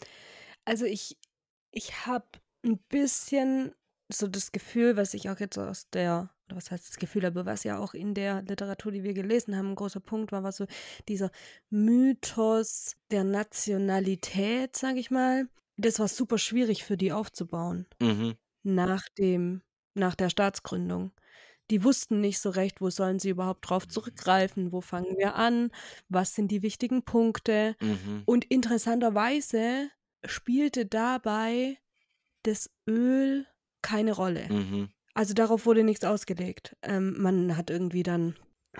Also 0.65 0.85
ich, 0.85 1.17
ich 1.71 2.05
habe 2.05 2.27
ein 2.63 2.79
bisschen 2.89 3.73
so 4.09 4.27
das 4.27 4.51
Gefühl, 4.51 4.95
was 4.95 5.13
ich 5.13 5.29
auch 5.29 5.39
jetzt 5.39 5.57
aus 5.57 5.89
der, 5.89 6.29
oder 6.47 6.57
was 6.57 6.71
heißt 6.71 6.87
das 6.87 6.97
Gefühl, 6.97 7.25
aber 7.25 7.45
was 7.45 7.63
ja 7.63 7.79
auch 7.79 7.93
in 7.93 8.13
der 8.13 8.43
Literatur, 8.43 8.91
die 8.91 9.03
wir 9.03 9.13
gelesen 9.13 9.57
haben, 9.57 9.71
ein 9.71 9.75
großer 9.75 9.99
Punkt 9.99 10.31
war, 10.31 10.43
war 10.43 10.51
so 10.51 10.67
dieser 11.07 11.31
Mythos 11.69 12.95
der 13.11 13.23
Nationalität, 13.23 14.75
sage 14.75 14.99
ich 14.99 15.09
mal. 15.09 15.47
Das 15.77 15.99
war 15.99 16.07
super 16.07 16.37
schwierig 16.37 16.83
für 16.83 16.97
die 16.97 17.11
aufzubauen 17.11 17.87
Mhm. 18.01 18.33
nach 18.63 19.09
dem, 19.17 19.63
nach 19.95 20.15
der 20.15 20.29
Staatsgründung. 20.29 21.13
Die 21.71 21.83
wussten 21.83 22.21
nicht 22.21 22.39
so 22.39 22.49
recht, 22.51 22.81
wo 22.81 22.89
sollen 22.89 23.19
sie 23.19 23.29
überhaupt 23.29 23.69
drauf 23.69 23.87
zurückgreifen, 23.87 24.71
wo 24.73 24.81
fangen 24.81 25.17
wir 25.17 25.35
an, 25.35 25.71
was 26.09 26.35
sind 26.35 26.49
die 26.51 26.63
wichtigen 26.63 27.03
Punkte. 27.05 27.75
Mhm. 27.81 28.25
Und 28.25 28.45
interessanterweise 28.45 29.89
spielte 30.25 30.85
dabei 30.85 31.79
das 32.43 32.69
Öl 32.89 33.47
keine 33.81 34.13
Rolle. 34.13 34.49
Mhm. 34.49 34.93
Also 35.15 35.33
darauf 35.33 35.65
wurde 35.65 35.83
nichts 35.83 36.05
ausgelegt. 36.05 36.75
Ähm, 36.83 37.21
man 37.21 37.57
hat 37.57 37.69
irgendwie 37.69 38.03
dann, 38.03 38.35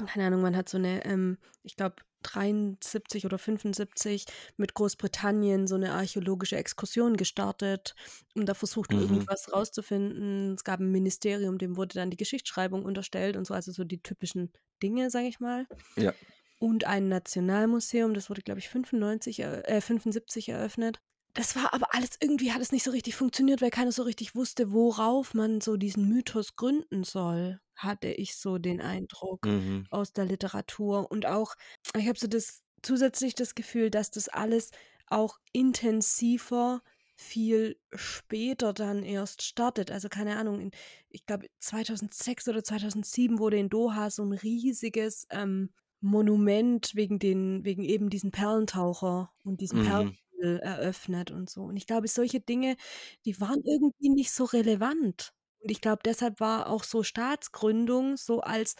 keine 0.07 0.27
Ahnung, 0.27 0.41
man 0.41 0.55
hat 0.55 0.69
so 0.69 0.77
eine, 0.77 1.05
ähm, 1.05 1.37
ich 1.63 1.75
glaube, 1.75 1.97
73 2.23 3.25
oder 3.25 3.37
75 3.37 4.25
mit 4.57 4.73
Großbritannien 4.73 5.67
so 5.67 5.75
eine 5.75 5.91
archäologische 5.93 6.55
Exkursion 6.55 7.17
gestartet 7.17 7.95
und 8.33 8.47
da 8.47 8.53
versucht, 8.53 8.91
Mhm. 8.93 8.99
irgendwas 9.01 9.51
rauszufinden. 9.51 10.53
Es 10.55 10.63
gab 10.63 10.79
ein 10.79 10.91
Ministerium, 10.91 11.57
dem 11.57 11.75
wurde 11.75 11.95
dann 11.95 12.09
die 12.11 12.17
Geschichtsschreibung 12.17 12.85
unterstellt 12.85 13.35
und 13.35 13.45
so, 13.45 13.53
also 13.53 13.71
so 13.71 13.83
die 13.83 14.01
typischen 14.01 14.51
Dinge, 14.81 15.09
sage 15.09 15.27
ich 15.27 15.39
mal. 15.39 15.67
Ja. 15.97 16.13
Und 16.59 16.85
ein 16.85 17.09
Nationalmuseum, 17.09 18.13
das 18.13 18.29
wurde, 18.29 18.41
glaube 18.41 18.59
ich, 18.59 18.69
95, 18.69 19.43
erö- 19.43 19.63
äh, 19.65 19.81
75 19.81 20.47
eröffnet. 20.49 21.01
Das 21.35 21.55
war 21.55 21.73
aber 21.73 21.87
alles, 21.95 22.11
irgendwie 22.19 22.51
hat 22.51 22.61
es 22.61 22.71
nicht 22.71 22.83
so 22.83 22.91
richtig 22.91 23.15
funktioniert, 23.15 23.61
weil 23.61 23.71
keiner 23.71 23.91
so 23.91 24.03
richtig 24.03 24.35
wusste, 24.35 24.71
worauf 24.71 25.33
man 25.33 25.61
so 25.61 25.77
diesen 25.77 26.07
Mythos 26.07 26.55
gründen 26.55 27.03
soll, 27.03 27.59
hatte 27.75 28.07
ich 28.09 28.35
so 28.35 28.59
den 28.59 28.81
Eindruck 28.81 29.47
Mhm. 29.47 29.87
aus 29.89 30.13
der 30.13 30.25
Literatur. 30.25 31.09
Und 31.11 31.25
auch, 31.25 31.55
ich 31.97 32.07
habe 32.07 32.19
so 32.19 32.27
das 32.27 32.61
zusätzlich 32.83 33.33
das 33.33 33.55
Gefühl, 33.55 33.89
dass 33.89 34.11
das 34.11 34.29
alles 34.29 34.69
auch 35.07 35.39
intensiver 35.53 36.83
viel 37.15 37.79
später 37.93 38.73
dann 38.73 39.01
erst 39.03 39.41
startet. 39.43 39.89
Also 39.91 40.09
keine 40.09 40.37
Ahnung, 40.37 40.59
in, 40.59 40.71
ich 41.09 41.25
glaube 41.25 41.47
2006 41.59 42.47
oder 42.47 42.63
2007 42.63 43.39
wurde 43.39 43.57
in 43.57 43.69
Doha 43.69 44.09
so 44.11 44.23
ein 44.23 44.33
riesiges 44.33 45.25
ähm, 45.31 45.71
Monument 45.99 46.91
wegen 46.95 47.17
den 47.19 47.63
wegen 47.65 47.83
eben 47.83 48.09
diesen 48.09 48.31
Perlentaucher 48.31 49.31
und 49.43 49.61
diesem 49.61 49.79
Mhm. 49.79 50.15
Perlenhandel 50.43 50.59
eröffnet 50.59 51.31
und 51.31 51.49
so. 51.49 51.63
Und 51.63 51.77
ich 51.77 51.87
glaube, 51.87 52.07
solche 52.07 52.39
Dinge, 52.39 52.75
die 53.25 53.39
waren 53.41 53.61
irgendwie 53.65 54.09
nicht 54.09 54.31
so 54.31 54.45
relevant. 54.45 55.33
Und 55.61 55.71
ich 55.71 55.81
glaube, 55.81 56.01
deshalb 56.05 56.39
war 56.39 56.67
auch 56.69 56.83
so 56.83 57.03
Staatsgründung 57.03 58.17
so 58.17 58.41
als 58.41 58.75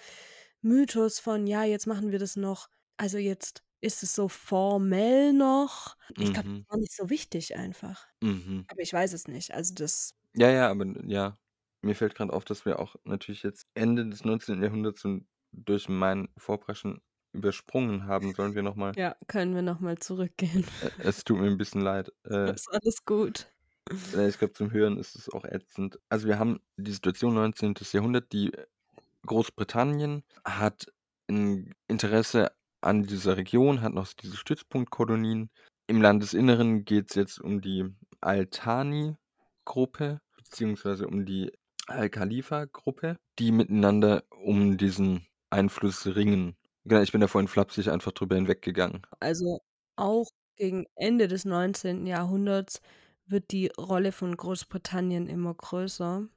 Mythos 0.62 1.20
von, 1.20 1.48
ja, 1.48 1.64
jetzt 1.64 1.88
machen 1.88 2.12
wir 2.12 2.20
das 2.20 2.36
noch, 2.36 2.70
also 2.98 3.18
jetzt 3.18 3.64
ist 3.82 4.04
es 4.04 4.16
so 4.16 4.30
formell 4.30 5.34
noch. 5.34 5.96
Ich 6.20 6.32
glaube, 6.34 6.48
Mhm. 6.48 6.66
das 6.68 6.70
war 6.74 6.78
nicht 6.80 6.96
so 6.96 7.10
wichtig 7.10 7.56
einfach. 7.58 8.08
Mhm. 8.22 8.68
Aber 8.68 8.82
ich 8.82 8.94
weiß 8.94 9.14
es 9.14 9.28
nicht. 9.28 9.54
Also 9.54 9.74
das, 9.76 10.16
Ja, 10.36 10.50
ja, 10.50 10.70
aber 10.70 10.86
ja, 11.06 11.38
mir 11.82 11.96
fällt 11.96 12.16
gerade 12.16 12.34
auf, 12.34 12.44
dass 12.46 12.66
wir 12.66 12.80
auch 12.80 12.96
natürlich 13.04 13.44
jetzt 13.44 13.68
Ende 13.76 14.08
des 14.10 14.24
19. 14.26 14.64
Jahrhunderts 14.64 15.06
und 15.06 15.28
durch 15.52 15.90
mein 15.90 16.30
Vorpreschen 16.38 17.02
übersprungen 17.34 18.06
haben. 18.06 18.34
Sollen 18.34 18.56
wir 18.56 18.64
nochmal. 18.64 18.94
ja, 18.96 19.16
können 19.28 19.56
wir 19.56 19.62
nochmal 19.62 19.98
zurückgehen. 19.98 20.66
Es 21.00 21.24
tut 21.24 21.40
mir 21.40 21.48
ein 21.48 21.58
bisschen 21.58 21.82
leid. 21.82 22.12
Äh, 22.30 22.54
ist 22.54 22.72
alles 22.72 23.06
gut. 23.06 23.48
ich 23.90 24.38
glaube, 24.38 24.54
zum 24.54 24.72
Hören 24.72 24.98
ist 24.98 25.16
es 25.16 25.30
auch 25.30 25.44
ätzend. 25.44 26.00
Also, 26.10 26.28
wir 26.28 26.40
haben 26.40 26.60
die 26.78 26.92
Situation 26.92 27.34
19. 27.34 27.76
Jahrhundert, 27.92 28.32
die 28.32 28.52
Großbritannien 29.26 30.24
hat 30.46 30.92
ein 31.30 31.74
Interesse 31.88 32.52
an 32.82 33.04
dieser 33.04 33.38
Region, 33.38 33.82
hat 33.82 33.94
noch 33.94 34.12
diese 34.14 34.38
Stützpunktkolonien. 34.38 35.50
Im 35.88 36.02
Landesinneren 36.02 36.86
geht 36.86 37.10
es 37.10 37.16
jetzt 37.16 37.40
um 37.40 37.62
die 37.62 37.86
Al-Thani-Gruppe, 38.22 40.22
beziehungsweise 40.38 41.08
um 41.08 41.26
die 41.26 41.52
Al-Khalifa-Gruppe, 41.88 43.18
die 43.40 43.52
miteinander 43.52 44.24
um 44.30 44.78
diesen 44.78 45.26
Einfluss 45.50 46.06
ringen. 46.16 46.56
Genau, 46.86 47.02
ich 47.02 47.12
bin 47.14 47.22
da 47.22 47.28
vorhin 47.28 47.48
flapsig 47.48 47.90
einfach 47.90 48.12
drüber 48.12 48.36
hinweggegangen. 48.36 49.06
Also 49.22 49.62
auch 49.96 50.30
gegen 50.56 50.86
Ende 50.96 51.28
des 51.28 51.46
19. 51.46 52.08
Jahrhunderts 52.08 52.82
wird 53.26 53.52
die 53.52 53.68
Rolle 53.78 54.12
von 54.12 54.36
Großbritannien 54.36 55.28
immer 55.28 55.54
größer. 55.54 56.28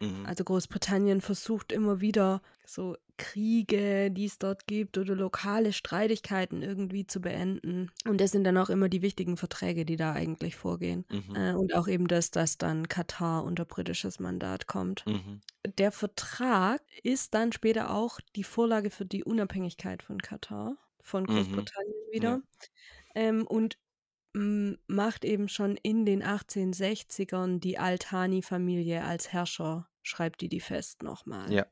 Mhm. 0.00 0.26
Also 0.26 0.44
Großbritannien 0.44 1.20
versucht 1.20 1.72
immer 1.72 2.00
wieder 2.00 2.42
so 2.66 2.96
Kriege, 3.18 4.10
die 4.10 4.26
es 4.26 4.38
dort 4.38 4.66
gibt 4.66 4.98
oder 4.98 5.14
lokale 5.14 5.72
Streitigkeiten 5.72 6.62
irgendwie 6.62 7.06
zu 7.06 7.20
beenden. 7.20 7.90
Und 8.06 8.20
das 8.20 8.30
sind 8.32 8.44
dann 8.44 8.58
auch 8.58 8.70
immer 8.70 8.88
die 8.88 9.02
wichtigen 9.02 9.36
Verträge, 9.36 9.84
die 9.84 9.96
da 9.96 10.12
eigentlich 10.12 10.56
vorgehen. 10.56 11.06
Mhm. 11.10 11.34
Äh, 11.34 11.54
und 11.54 11.74
auch 11.74 11.88
eben 11.88 12.08
das, 12.08 12.30
dass 12.30 12.58
dann 12.58 12.88
Katar 12.88 13.44
unter 13.44 13.64
britisches 13.64 14.20
Mandat 14.20 14.66
kommt. 14.66 15.06
Mhm. 15.06 15.40
Der 15.78 15.92
Vertrag 15.92 16.80
ist 17.02 17.34
dann 17.34 17.52
später 17.52 17.90
auch 17.94 18.20
die 18.36 18.44
Vorlage 18.44 18.90
für 18.90 19.04
die 19.06 19.24
Unabhängigkeit 19.24 20.02
von 20.02 20.20
Katar, 20.22 20.76
von 21.00 21.24
Mhm. 21.28 21.32
Großbritannien 21.32 21.94
wieder. 22.12 22.40
Ja. 22.40 22.42
Ähm, 23.14 23.46
und 23.46 23.78
mm, 24.34 24.74
macht 24.88 25.24
eben 25.24 25.48
schon 25.48 25.76
in 25.76 26.06
den 26.06 26.22
1860ern 26.22 27.60
die 27.60 27.78
Al-Thani-Familie 27.78 29.04
als 29.04 29.32
Herrscher, 29.32 29.88
schreibt 30.02 30.40
die 30.42 30.48
die 30.48 30.60
fest 30.60 31.02
nochmal. 31.02 31.52
Ja. 31.52 31.66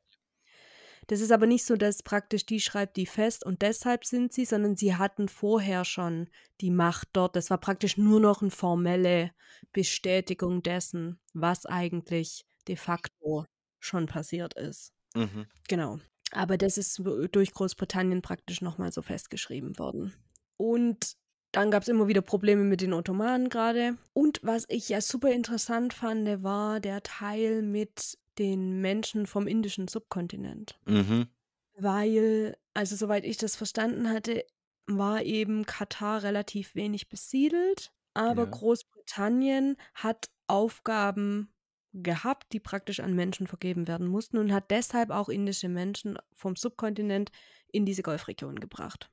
Das 1.06 1.20
ist 1.20 1.32
aber 1.32 1.46
nicht 1.46 1.64
so, 1.64 1.76
dass 1.76 2.02
praktisch 2.02 2.46
die 2.46 2.60
schreibt 2.60 2.96
die 2.96 3.06
fest 3.06 3.44
und 3.44 3.62
deshalb 3.62 4.04
sind 4.04 4.32
sie, 4.32 4.44
sondern 4.44 4.76
sie 4.76 4.96
hatten 4.96 5.28
vorher 5.28 5.84
schon 5.84 6.28
die 6.60 6.70
Macht 6.70 7.08
dort. 7.12 7.36
Das 7.36 7.50
war 7.50 7.58
praktisch 7.58 7.96
nur 7.96 8.20
noch 8.20 8.42
eine 8.42 8.50
formelle 8.50 9.32
Bestätigung 9.72 10.62
dessen, 10.62 11.20
was 11.32 11.66
eigentlich 11.66 12.46
de 12.68 12.76
facto 12.76 13.46
schon 13.80 14.06
passiert 14.06 14.54
ist. 14.54 14.92
Mhm. 15.14 15.46
Genau. 15.68 15.98
Aber 16.30 16.56
das 16.56 16.78
ist 16.78 17.00
durch 17.32 17.52
Großbritannien 17.52 18.22
praktisch 18.22 18.60
nochmal 18.60 18.92
so 18.92 19.02
festgeschrieben 19.02 19.78
worden. 19.78 20.14
Und 20.56 21.16
dann 21.52 21.70
gab 21.70 21.82
es 21.82 21.88
immer 21.88 22.08
wieder 22.08 22.22
Probleme 22.22 22.64
mit 22.64 22.80
den 22.80 22.92
Ottomanen 22.92 23.48
gerade. 23.48 23.96
Und 24.12 24.40
was 24.42 24.64
ich 24.68 24.88
ja 24.88 25.00
super 25.00 25.30
interessant 25.30 25.94
fand, 25.94 26.42
war 26.42 26.80
der 26.80 27.02
Teil 27.02 27.62
mit 27.62 28.18
den 28.38 28.80
Menschen 28.80 29.26
vom 29.26 29.46
indischen 29.46 29.88
Subkontinent. 29.88 30.78
Mhm. 30.86 31.28
Weil, 31.76 32.56
also 32.74 32.96
soweit 32.96 33.24
ich 33.24 33.36
das 33.36 33.56
verstanden 33.56 34.10
hatte, 34.10 34.44
war 34.86 35.22
eben 35.22 35.64
Katar 35.66 36.22
relativ 36.22 36.74
wenig 36.74 37.08
besiedelt, 37.08 37.92
aber 38.14 38.46
Ja. 38.46 38.46
Großbritannien 38.46 39.76
hat 39.94 40.30
Aufgaben 40.46 41.52
gehabt, 41.92 42.52
die 42.52 42.60
praktisch 42.60 43.00
an 43.00 43.14
Menschen 43.14 43.46
vergeben 43.46 43.88
werden 43.88 44.06
mussten 44.08 44.38
und 44.38 44.52
hat 44.52 44.70
deshalb 44.70 45.10
auch 45.10 45.28
indische 45.28 45.68
Menschen 45.68 46.18
vom 46.34 46.56
Subkontinent 46.56 47.30
in 47.72 47.86
diese 47.86 48.02
Golfregion 48.02 48.58
gebracht. 48.60 49.10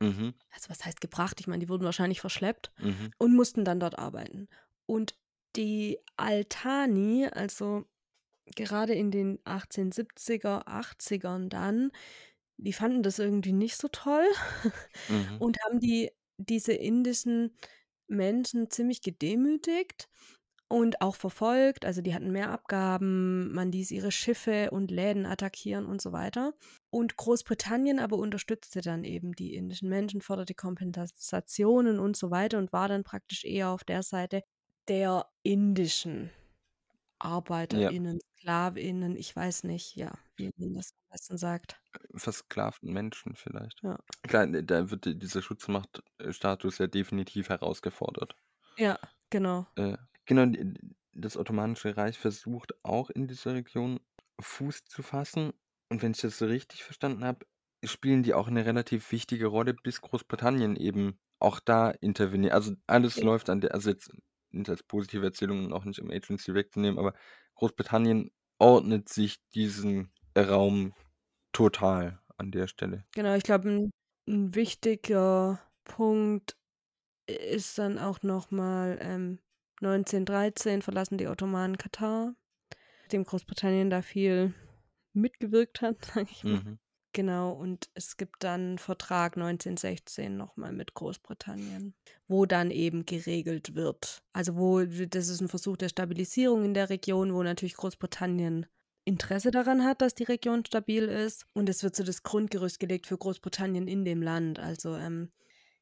Mhm. 0.00 0.34
Also 0.50 0.68
was 0.70 0.84
heißt 0.84 1.00
gebracht? 1.00 1.40
Ich 1.40 1.46
meine, 1.46 1.60
die 1.60 1.68
wurden 1.68 1.84
wahrscheinlich 1.84 2.20
verschleppt 2.20 2.72
Mhm. 2.78 3.10
und 3.18 3.34
mussten 3.34 3.64
dann 3.64 3.80
dort 3.80 3.98
arbeiten. 3.98 4.48
Und 4.86 5.14
die 5.56 5.98
Altani, 6.16 7.26
also 7.26 7.84
gerade 8.56 8.94
in 8.94 9.10
den 9.10 9.38
1870er, 9.44 10.66
80ern 10.66 11.48
dann, 11.48 11.92
die 12.58 12.72
fanden 12.72 13.02
das 13.02 13.18
irgendwie 13.18 13.52
nicht 13.52 13.76
so 13.76 13.88
toll 13.88 14.26
Mhm. 15.08 15.40
und 15.40 15.58
haben 15.64 15.80
die 15.80 16.10
diese 16.38 16.72
indischen 16.72 17.56
Menschen 18.08 18.70
ziemlich 18.70 19.02
gedemütigt 19.02 20.08
und 20.68 21.00
auch 21.02 21.16
verfolgt. 21.16 21.84
Also 21.84 22.00
die 22.02 22.14
hatten 22.14 22.30
mehr 22.32 22.50
Abgaben, 22.50 23.52
man 23.52 23.72
ließ 23.72 23.90
ihre 23.90 24.12
Schiffe 24.12 24.70
und 24.70 24.90
Läden 24.90 25.26
attackieren 25.26 25.86
und 25.86 26.00
so 26.00 26.12
weiter. 26.12 26.54
Und 26.90 27.16
Großbritannien 27.16 27.98
aber 27.98 28.16
unterstützte 28.18 28.80
dann 28.80 29.04
eben 29.04 29.32
die 29.32 29.54
indischen 29.54 29.88
Menschen, 29.88 30.20
forderte 30.22 30.54
Kompensationen 30.54 31.98
und 31.98 32.16
so 32.16 32.30
weiter 32.30 32.58
und 32.58 32.72
war 32.72 32.88
dann 32.88 33.04
praktisch 33.04 33.44
eher 33.44 33.70
auf 33.70 33.84
der 33.84 34.02
Seite 34.02 34.42
der 34.88 35.26
indischen 35.42 36.30
ArbeiterInnen, 37.20 38.18
SklavInnen, 38.38 39.16
ich 39.16 39.34
weiß 39.36 39.64
nicht, 39.64 39.96
ja, 39.96 40.12
wie 40.36 40.50
man 40.56 40.74
das 40.74 40.92
am 40.92 41.08
besten 41.10 41.38
sagt. 41.38 41.80
Versklavten 42.14 42.92
Menschen 42.92 43.34
vielleicht. 43.34 43.82
Ja. 43.82 43.98
Klar, 44.22 44.46
da 44.46 44.90
wird 44.92 45.06
die- 45.06 45.18
dieser 45.18 45.42
Schutzmachtstatus 45.42 46.78
ja 46.78 46.86
definitiv 46.86 47.48
herausgefordert. 47.48 48.36
Ja, 48.76 48.98
genau. 49.30 49.66
Äh, 49.76 49.96
genau, 50.26 50.46
die- 50.46 50.74
das 51.12 51.36
Ottomanische 51.36 51.96
Reich 51.96 52.18
versucht 52.18 52.72
auch 52.84 53.10
in 53.10 53.26
dieser 53.28 53.54
Region 53.54 54.00
Fuß 54.40 54.84
zu 54.84 55.02
fassen. 55.02 55.52
Und 55.90 56.02
wenn 56.02 56.12
ich 56.12 56.20
das 56.20 56.38
so 56.38 56.46
richtig 56.46 56.84
verstanden 56.84 57.24
habe, 57.24 57.46
spielen 57.84 58.22
die 58.22 58.34
auch 58.34 58.48
eine 58.48 58.64
relativ 58.66 59.10
wichtige 59.12 59.46
Rolle, 59.46 59.74
bis 59.74 60.00
Großbritannien 60.00 60.76
eben 60.76 61.18
auch 61.40 61.60
da 61.60 61.90
interveniert. 61.90 62.52
Also 62.52 62.74
alles 62.86 63.20
Ja. 63.20 63.22
läuft 63.22 63.50
an 63.50 63.60
der, 63.60 63.74
also 63.74 63.90
jetzt 63.90 64.10
nicht 64.52 64.68
als 64.68 64.82
positive 64.82 65.24
Erzählung 65.24 65.64
und 65.64 65.72
auch 65.72 65.84
nicht 65.84 65.98
im 65.98 66.10
Agents 66.10 66.44
direkt 66.44 66.74
zu 66.74 66.80
nehmen, 66.80 66.98
aber 66.98 67.14
Großbritannien 67.54 68.30
ordnet 68.58 69.08
sich 69.08 69.38
diesen 69.54 70.10
Raum 70.36 70.94
total 71.52 72.20
an 72.36 72.50
der 72.50 72.66
Stelle. 72.66 73.04
Genau, 73.14 73.34
ich 73.34 73.42
glaube, 73.42 73.68
ein, 73.68 73.90
ein 74.28 74.54
wichtiger 74.54 75.60
Punkt 75.84 76.56
ist 77.26 77.78
dann 77.78 77.98
auch 77.98 78.22
nochmal 78.22 78.98
ähm, 79.00 79.38
1913 79.80 80.82
verlassen 80.82 81.18
die 81.18 81.26
Ottomanen 81.26 81.78
Katar, 81.78 82.34
dem 83.12 83.24
Großbritannien 83.24 83.90
da 83.90 84.02
viel 84.02 84.54
mitgewirkt 85.12 85.80
hat, 85.82 86.04
sage 86.14 86.28
ich 86.30 86.44
mal. 86.44 86.62
Mhm. 86.62 86.78
Genau, 87.12 87.50
und 87.52 87.90
es 87.94 88.16
gibt 88.16 88.44
dann 88.44 88.78
Vertrag 88.78 89.36
1916 89.36 90.36
nochmal 90.36 90.72
mit 90.72 90.94
Großbritannien, 90.94 91.94
wo 92.28 92.46
dann 92.46 92.70
eben 92.70 93.04
geregelt 93.04 93.74
wird. 93.74 94.22
Also 94.32 94.56
wo, 94.56 94.84
das 94.84 95.28
ist 95.28 95.40
ein 95.40 95.48
Versuch 95.48 95.76
der 95.76 95.88
Stabilisierung 95.88 96.64
in 96.64 96.74
der 96.74 96.88
Region, 96.88 97.34
wo 97.34 97.42
natürlich 97.42 97.74
Großbritannien 97.74 98.66
Interesse 99.04 99.50
daran 99.50 99.82
hat, 99.84 100.02
dass 100.02 100.14
die 100.14 100.22
Region 100.24 100.64
stabil 100.64 101.04
ist. 101.04 101.46
Und 101.52 101.68
es 101.68 101.82
wird 101.82 101.96
so 101.96 102.04
das 102.04 102.22
Grundgerüst 102.22 102.78
gelegt 102.78 103.08
für 103.08 103.18
Großbritannien 103.18 103.88
in 103.88 104.04
dem 104.04 104.22
Land. 104.22 104.60
Also, 104.60 104.94
ähm, 104.94 105.32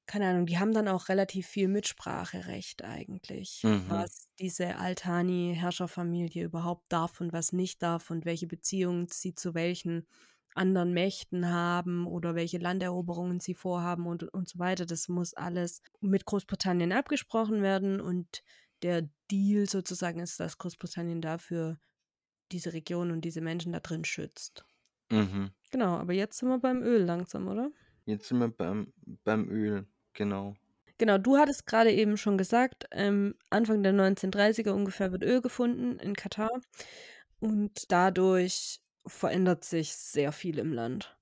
keine 0.06 0.28
Ahnung, 0.28 0.46
die 0.46 0.58
haben 0.58 0.72
dann 0.72 0.88
auch 0.88 1.08
relativ 1.08 1.46
viel 1.46 1.68
Mitspracherecht 1.68 2.84
eigentlich, 2.84 3.64
Mhm. 3.64 3.84
was 3.86 4.28
diese 4.38 4.76
Altani-Herrscherfamilie 4.76 6.44
überhaupt 6.44 6.86
darf 6.90 7.20
und 7.20 7.32
was 7.32 7.52
nicht 7.52 7.82
darf 7.82 8.10
und 8.10 8.24
welche 8.24 8.46
Beziehungen 8.46 9.08
sie 9.10 9.34
zu 9.34 9.54
welchen 9.54 10.06
anderen 10.58 10.92
Mächten 10.92 11.50
haben 11.50 12.06
oder 12.06 12.34
welche 12.34 12.58
Landeroberungen 12.58 13.40
sie 13.40 13.54
vorhaben 13.54 14.06
und, 14.06 14.24
und 14.24 14.48
so 14.48 14.58
weiter. 14.58 14.84
Das 14.84 15.08
muss 15.08 15.34
alles 15.34 15.82
mit 16.00 16.26
Großbritannien 16.26 16.92
abgesprochen 16.92 17.62
werden 17.62 18.00
und 18.00 18.42
der 18.82 19.08
Deal 19.30 19.68
sozusagen 19.68 20.20
ist, 20.20 20.38
dass 20.40 20.58
Großbritannien 20.58 21.20
dafür 21.20 21.78
diese 22.52 22.72
Region 22.72 23.10
und 23.10 23.22
diese 23.22 23.40
Menschen 23.40 23.72
da 23.72 23.80
drin 23.80 24.04
schützt. 24.04 24.64
Mhm. 25.10 25.50
Genau, 25.70 25.96
aber 25.96 26.12
jetzt 26.12 26.38
sind 26.38 26.48
wir 26.48 26.58
beim 26.58 26.82
Öl 26.82 27.02
langsam, 27.02 27.48
oder? 27.48 27.70
Jetzt 28.04 28.28
sind 28.28 28.38
wir 28.38 28.48
beim, 28.48 28.92
beim 29.24 29.48
Öl, 29.48 29.86
genau. 30.14 30.54
Genau, 30.98 31.18
du 31.18 31.36
hattest 31.36 31.66
gerade 31.66 31.92
eben 31.92 32.16
schon 32.16 32.38
gesagt, 32.38 32.86
ähm, 32.90 33.34
Anfang 33.50 33.82
der 33.82 33.92
1930er 33.92 34.70
ungefähr 34.70 35.12
wird 35.12 35.22
Öl 35.22 35.40
gefunden 35.40 35.98
in 35.98 36.14
Katar 36.14 36.50
und 37.38 37.92
dadurch 37.92 38.80
verändert 39.08 39.64
sich 39.64 39.94
sehr 39.94 40.32
viel 40.32 40.58
im 40.58 40.72
Land. 40.72 41.16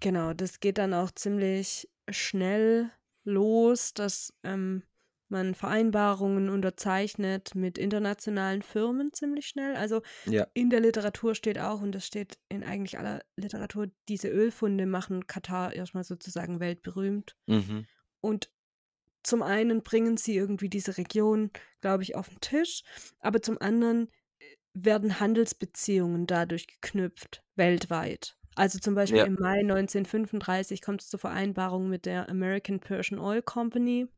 Genau, 0.00 0.32
das 0.32 0.60
geht 0.60 0.78
dann 0.78 0.94
auch 0.94 1.10
ziemlich 1.12 1.88
schnell 2.10 2.90
los, 3.24 3.94
dass 3.94 4.34
ähm, 4.42 4.82
man 5.28 5.54
Vereinbarungen 5.54 6.50
unterzeichnet 6.50 7.54
mit 7.54 7.78
internationalen 7.78 8.62
Firmen 8.62 9.12
ziemlich 9.12 9.46
schnell. 9.46 9.76
Also 9.76 10.02
Ja. 10.26 10.46
in 10.54 10.70
der 10.70 10.80
Literatur 10.80 11.34
steht 11.34 11.58
auch, 11.58 11.80
und 11.80 11.92
das 11.92 12.06
steht 12.06 12.38
in 12.48 12.62
eigentlich 12.64 12.98
aller 12.98 13.22
Literatur, 13.36 13.88
diese 14.08 14.28
Ölfunde 14.28 14.86
machen 14.86 15.26
Katar 15.26 15.72
erstmal 15.72 16.04
sozusagen 16.04 16.60
weltberühmt. 16.60 17.36
Mhm. 17.46 17.86
Und 18.20 18.50
zum 19.22 19.42
einen 19.42 19.82
bringen 19.82 20.16
sie 20.16 20.36
irgendwie 20.36 20.68
diese 20.68 20.98
Region, 20.98 21.50
glaube 21.80 22.02
ich, 22.02 22.16
auf 22.16 22.28
den 22.28 22.40
Tisch, 22.40 22.82
aber 23.20 23.40
zum 23.40 23.56
anderen 23.60 24.08
werden 24.74 25.20
Handelsbeziehungen 25.20 26.26
dadurch 26.26 26.66
geknüpft, 26.66 27.42
weltweit. 27.56 28.36
Also 28.54 28.78
zum 28.78 28.94
Beispiel 28.94 29.18
Ja. 29.18 29.24
im 29.24 29.34
Mai 29.34 29.62
1935 29.62 30.82
kommt 30.82 31.02
es 31.02 31.08
zur 31.08 31.20
Vereinbarung 31.20 31.88
mit 31.88 32.04
der 32.06 32.28
American 32.28 32.80
Persian 32.80 33.18
Oil 33.18 33.42
Company. 33.42 34.08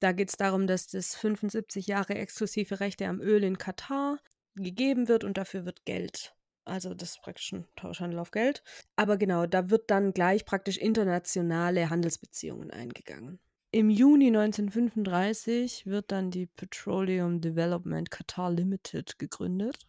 Da 0.00 0.12
geht 0.12 0.30
es 0.30 0.36
darum, 0.36 0.66
dass 0.66 0.86
das 0.88 1.14
75 1.14 1.86
Jahre 1.86 2.14
exklusive 2.14 2.80
Rechte 2.80 3.06
am 3.06 3.20
Öl 3.20 3.44
in 3.44 3.58
Katar 3.58 4.18
gegeben 4.56 5.08
wird 5.08 5.24
und 5.24 5.36
dafür 5.38 5.64
wird 5.64 5.84
Geld. 5.84 6.34
Also 6.64 6.94
das 6.94 7.10
ist 7.10 7.22
praktisch 7.22 7.52
ein 7.52 7.66
Tauschhandel 7.76 8.18
auf 8.18 8.30
Geld. 8.30 8.62
Aber 8.96 9.16
genau, 9.16 9.46
da 9.46 9.68
wird 9.70 9.90
dann 9.90 10.12
gleich 10.12 10.44
praktisch 10.44 10.78
internationale 10.78 11.90
Handelsbeziehungen 11.90 12.70
eingegangen. 12.70 13.40
Im 13.72 13.90
Juni 13.90 14.30
1935 14.30 15.86
wird 15.86 16.12
dann 16.12 16.30
die 16.30 16.46
Petroleum 16.46 17.40
Development 17.40 18.10
Qatar 18.10 18.50
Limited 18.50 19.18
gegründet. 19.18 19.86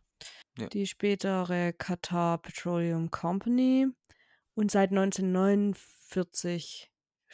Ja. 0.58 0.68
Die 0.68 0.88
spätere 0.88 1.74
Qatar 1.74 2.40
Petroleum 2.40 3.12
Company. 3.12 3.88
Und 4.56 4.72
seit 4.72 4.92
1949 4.92 6.90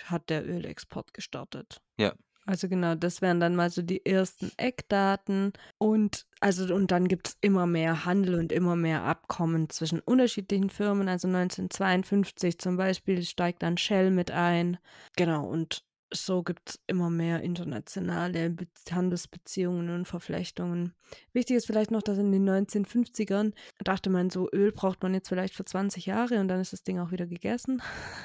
hat 0.05 0.29
der 0.29 0.47
Ölexport 0.47 1.13
gestartet. 1.13 1.82
Ja. 1.97 2.13
Also 2.45 2.67
genau, 2.67 2.95
das 2.95 3.21
wären 3.21 3.39
dann 3.39 3.55
mal 3.55 3.69
so 3.69 3.84
die 3.84 4.05
ersten 4.05 4.51
Eckdaten. 4.58 5.53
Und 5.77 6.25
also 6.39 6.73
und 6.73 6.89
dann 6.89 7.08
gibt 7.08 7.27
es 7.27 7.38
immer 7.41 7.67
mehr 7.67 8.05
Handel 8.05 8.34
und 8.36 8.51
immer 8.51 8.75
mehr 8.75 9.03
Abkommen 9.03 9.69
zwischen 9.69 9.99
unterschiedlichen 9.99 10.71
Firmen. 10.71 11.08
Also 11.10 11.27
1952 11.27 12.58
zum 12.58 12.77
Beispiel 12.77 13.21
steigt 13.21 13.62
dann 13.62 13.77
Shell 13.77 14.10
mit 14.10 14.32
ein. 14.32 14.79
Genau, 15.15 15.47
und 15.47 15.84
so 16.12 16.43
gibt 16.43 16.69
es 16.69 16.80
immer 16.88 17.10
mehr 17.10 17.41
internationale 17.41 18.50
Be 18.50 18.67
Handelsbeziehungen 18.91 19.89
und 19.89 20.06
Verflechtungen. 20.06 20.93
Wichtig 21.34 21.58
ist 21.58 21.67
vielleicht 21.67 21.91
noch, 21.91 22.02
dass 22.02 22.17
in 22.17 22.32
den 22.32 22.50
1950ern 22.50 23.54
dachte 23.84 24.10
man 24.10 24.30
so, 24.30 24.50
Öl 24.52 24.72
braucht 24.72 25.04
man 25.04 25.13
jetzt 25.13 25.30
vielleicht 25.30 25.54
für 25.54 25.65
20 25.65 26.06
Jahre 26.08 26.39
und 26.39 26.48
dann 26.48 26.60
ist 26.60 26.74
das 26.74 26.84
Ding 26.84 27.00
auch 27.00 27.12
wieder 27.12 27.28
gegessen. 27.28 27.82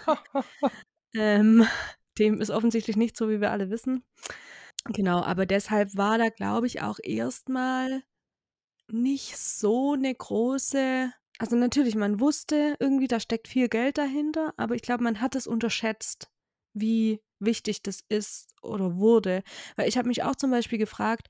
ähm, 1.14 1.66
dem 2.18 2.40
ist 2.40 2.50
offensichtlich 2.50 2.96
nicht 2.96 3.16
so, 3.16 3.28
wie 3.28 3.40
wir 3.40 3.50
alle 3.50 3.70
wissen. 3.70 4.04
Genau, 4.86 5.22
aber 5.22 5.46
deshalb 5.46 5.96
war 5.96 6.18
da, 6.18 6.28
glaube 6.28 6.66
ich, 6.66 6.82
auch 6.82 6.98
erstmal 7.02 8.02
nicht 8.88 9.36
so 9.38 9.94
eine 9.94 10.14
große. 10.14 11.12
Also 11.38 11.56
natürlich, 11.56 11.96
man 11.96 12.20
wusste 12.20 12.76
irgendwie, 12.78 13.08
da 13.08 13.18
steckt 13.18 13.48
viel 13.48 13.68
Geld 13.68 13.98
dahinter, 13.98 14.54
aber 14.56 14.74
ich 14.74 14.82
glaube, 14.82 15.02
man 15.02 15.20
hat 15.20 15.34
es 15.34 15.46
unterschätzt, 15.46 16.30
wie 16.74 17.20
wichtig 17.44 17.82
das 17.82 18.00
ist 18.08 18.54
oder 18.62 18.96
wurde. 18.96 19.42
Weil 19.76 19.88
ich 19.88 19.96
habe 19.98 20.08
mich 20.08 20.22
auch 20.22 20.36
zum 20.36 20.50
Beispiel 20.50 20.78
gefragt, 20.78 21.28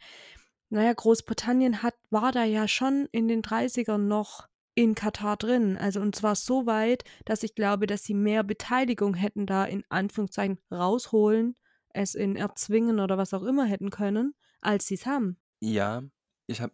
naja, 0.70 0.92
Großbritannien 0.92 1.82
hat, 1.82 1.94
war 2.10 2.32
da 2.32 2.44
ja 2.44 2.68
schon 2.68 3.08
in 3.12 3.28
den 3.28 3.42
30ern 3.42 3.98
noch 3.98 4.48
in 4.74 4.94
Katar 4.94 5.36
drin. 5.36 5.76
Also 5.78 6.00
und 6.00 6.16
zwar 6.16 6.34
so 6.34 6.66
weit, 6.66 7.04
dass 7.24 7.42
ich 7.42 7.54
glaube, 7.54 7.86
dass 7.86 8.04
sie 8.04 8.14
mehr 8.14 8.42
Beteiligung 8.42 9.14
hätten 9.14 9.46
da 9.46 9.64
in 9.64 9.84
Anführungszeichen 9.88 10.58
rausholen, 10.70 11.56
es 11.90 12.14
in 12.14 12.36
erzwingen 12.36 12.98
oder 12.98 13.16
was 13.18 13.34
auch 13.34 13.42
immer 13.42 13.64
hätten 13.66 13.90
können, 13.90 14.34
als 14.60 14.86
sie 14.86 14.94
es 14.94 15.06
haben. 15.06 15.38
Ja, 15.60 16.02
ich 16.46 16.60
habe 16.60 16.72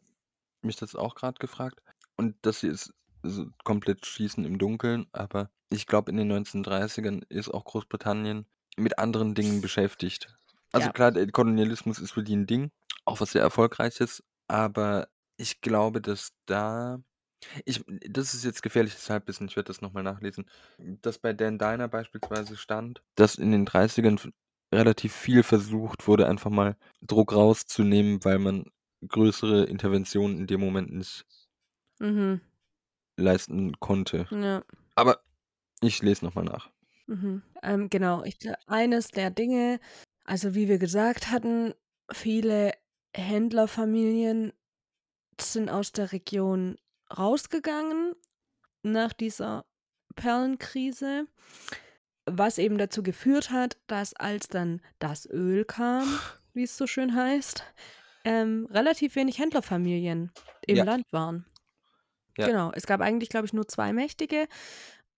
mich 0.62 0.76
das 0.76 0.96
auch 0.96 1.14
gerade 1.14 1.38
gefragt. 1.38 1.80
Und 2.16 2.36
das 2.42 2.60
hier 2.60 2.72
ist 2.72 2.92
so 3.22 3.46
komplett 3.64 4.06
Schießen 4.06 4.44
im 4.44 4.58
Dunkeln, 4.58 5.06
aber 5.12 5.50
ich 5.68 5.86
glaube, 5.86 6.10
in 6.10 6.16
den 6.16 6.32
1930ern 6.32 7.22
ist 7.28 7.48
auch 7.48 7.64
Großbritannien 7.64 8.46
mit 8.76 8.98
anderen 8.98 9.34
Dingen 9.34 9.60
beschäftigt. 9.60 10.34
Also 10.72 10.88
Ja. 10.88 10.92
klar, 10.92 11.12
der 11.12 11.30
Kolonialismus 11.30 11.98
ist 11.98 12.12
für 12.12 12.22
die 12.22 12.36
ein 12.36 12.46
Ding, 12.46 12.70
auch 13.04 13.20
was 13.20 13.32
sehr 13.32 13.42
erfolgreiches, 13.42 14.22
aber 14.48 15.08
ich 15.36 15.60
glaube, 15.60 16.00
dass 16.00 16.30
da 16.46 17.02
ich 17.64 17.82
das 18.08 18.34
ist 18.34 18.44
jetzt 18.44 18.62
gefährliches 18.62 19.10
Halbwissen, 19.10 19.48
ich 19.48 19.56
werde 19.56 19.68
das 19.68 19.80
nochmal 19.82 20.02
nachlesen, 20.04 20.46
dass 20.78 21.18
bei 21.18 21.32
Dan 21.32 21.58
Diner 21.58 21.88
beispielsweise 21.88 22.56
stand, 22.58 23.02
dass 23.16 23.36
in 23.36 23.52
den 23.52 23.66
30ern 23.66 24.16
f 24.16 24.28
relativ 24.74 25.14
viel 25.14 25.42
versucht 25.42 26.06
wurde, 26.08 26.28
einfach 26.28 26.50
mal 26.50 26.76
Druck 27.02 27.32
rauszunehmen, 27.34 28.24
weil 28.24 28.38
man 28.38 28.66
größere 29.08 29.64
Interventionen 29.64 30.38
in 30.38 30.46
dem 30.46 30.60
Moment 30.60 30.92
nicht 30.92 31.24
Mhm. 32.00 32.40
leisten 33.18 33.78
konnte. 33.80 34.28
Ja. 34.30 34.62
Aber 34.94 35.20
ich 35.82 36.02
lese 36.02 36.24
nochmal 36.24 36.44
nach. 36.44 36.70
Mhm. 37.10 37.42
Ähm, 37.62 37.90
genau, 37.90 38.22
ich 38.22 38.38
eines 38.66 39.08
der 39.08 39.30
Dinge, 39.30 39.80
also 40.24 40.54
wie 40.54 40.68
wir 40.68 40.78
gesagt 40.78 41.30
hatten, 41.30 41.74
viele 42.12 42.72
Händlerfamilien 43.16 44.52
sind 45.40 45.68
aus 45.70 45.90
der 45.90 46.12
Region 46.12 46.78
rausgegangen 47.16 48.14
nach 48.82 49.12
dieser 49.12 49.64
Perlenkrise, 50.14 51.26
was 52.26 52.58
eben 52.58 52.78
dazu 52.78 53.02
geführt 53.02 53.50
hat, 53.50 53.76
dass 53.88 54.14
als 54.14 54.46
dann 54.46 54.80
das 55.00 55.26
Öl 55.28 55.64
kam, 55.64 56.06
wie 56.52 56.62
es 56.62 56.76
so 56.76 56.86
schön 56.86 57.16
heißt, 57.16 57.64
ähm, 58.24 58.68
relativ 58.70 59.16
wenig 59.16 59.38
Händlerfamilien 59.38 60.30
im 60.66 60.76
Ja. 60.76 60.84
Land 60.84 61.12
waren. 61.12 61.44
Ja. 62.38 62.46
Genau, 62.46 62.70
es 62.72 62.86
gab 62.86 63.00
eigentlich, 63.00 63.30
glaube 63.30 63.46
ich, 63.46 63.52
nur 63.52 63.66
zwei 63.66 63.92
Mächtige 63.92 64.46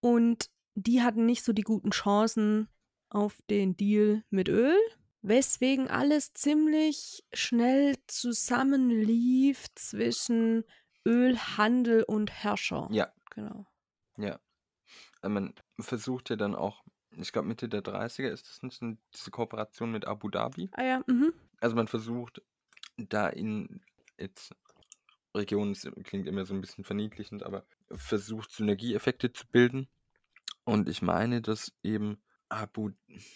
und 0.00 0.46
die 0.74 1.02
hatten 1.02 1.26
nicht 1.26 1.44
so 1.44 1.52
die 1.52 1.62
guten 1.62 1.90
Chancen 1.90 2.68
auf 3.08 3.38
den 3.50 3.76
Deal 3.76 4.24
mit 4.30 4.48
Öl, 4.48 4.76
weswegen 5.20 5.88
alles 5.88 6.32
ziemlich 6.32 7.24
schnell 7.32 7.96
zusammenlief 8.06 9.66
zwischen 9.74 10.64
Ölhandel 11.06 12.02
und 12.04 12.30
Herrscher. 12.30 12.88
Ja, 12.90 13.12
genau. 13.30 13.66
Ja. 14.18 14.40
Äh, 15.22 15.28
Man 15.28 15.54
versucht 15.78 16.30
ja 16.30 16.36
dann 16.36 16.54
auch, 16.54 16.82
ich 17.16 17.32
glaube 17.32 17.48
Mitte 17.48 17.68
der 17.68 17.82
30er 17.82 18.28
ist 18.28 18.48
das 18.48 18.62
nicht 18.62 18.80
diese 19.14 19.30
Kooperation 19.30 19.90
mit 19.90 20.06
Abu 20.06 20.28
Dhabi. 20.28 20.70
Ah 20.72 20.84
ja, 20.84 21.04
mhm. 21.06 21.32
Also 21.60 21.76
man 21.76 21.88
versucht 21.88 22.42
da 22.96 23.28
in 23.28 23.80
jetzt 24.18 24.54
Regionen 25.34 25.74
klingt 26.04 26.26
immer 26.26 26.44
so 26.44 26.54
ein 26.54 26.60
bisschen 26.60 26.84
verniedlichend, 26.84 27.42
aber 27.42 27.64
versucht 27.90 28.52
Synergieeffekte 28.52 29.32
zu 29.32 29.46
bilden. 29.46 29.88
Und 30.64 30.88
ich 30.88 31.02
meine, 31.02 31.42
dass 31.42 31.72
eben 31.82 32.22
Abu, 32.48 32.90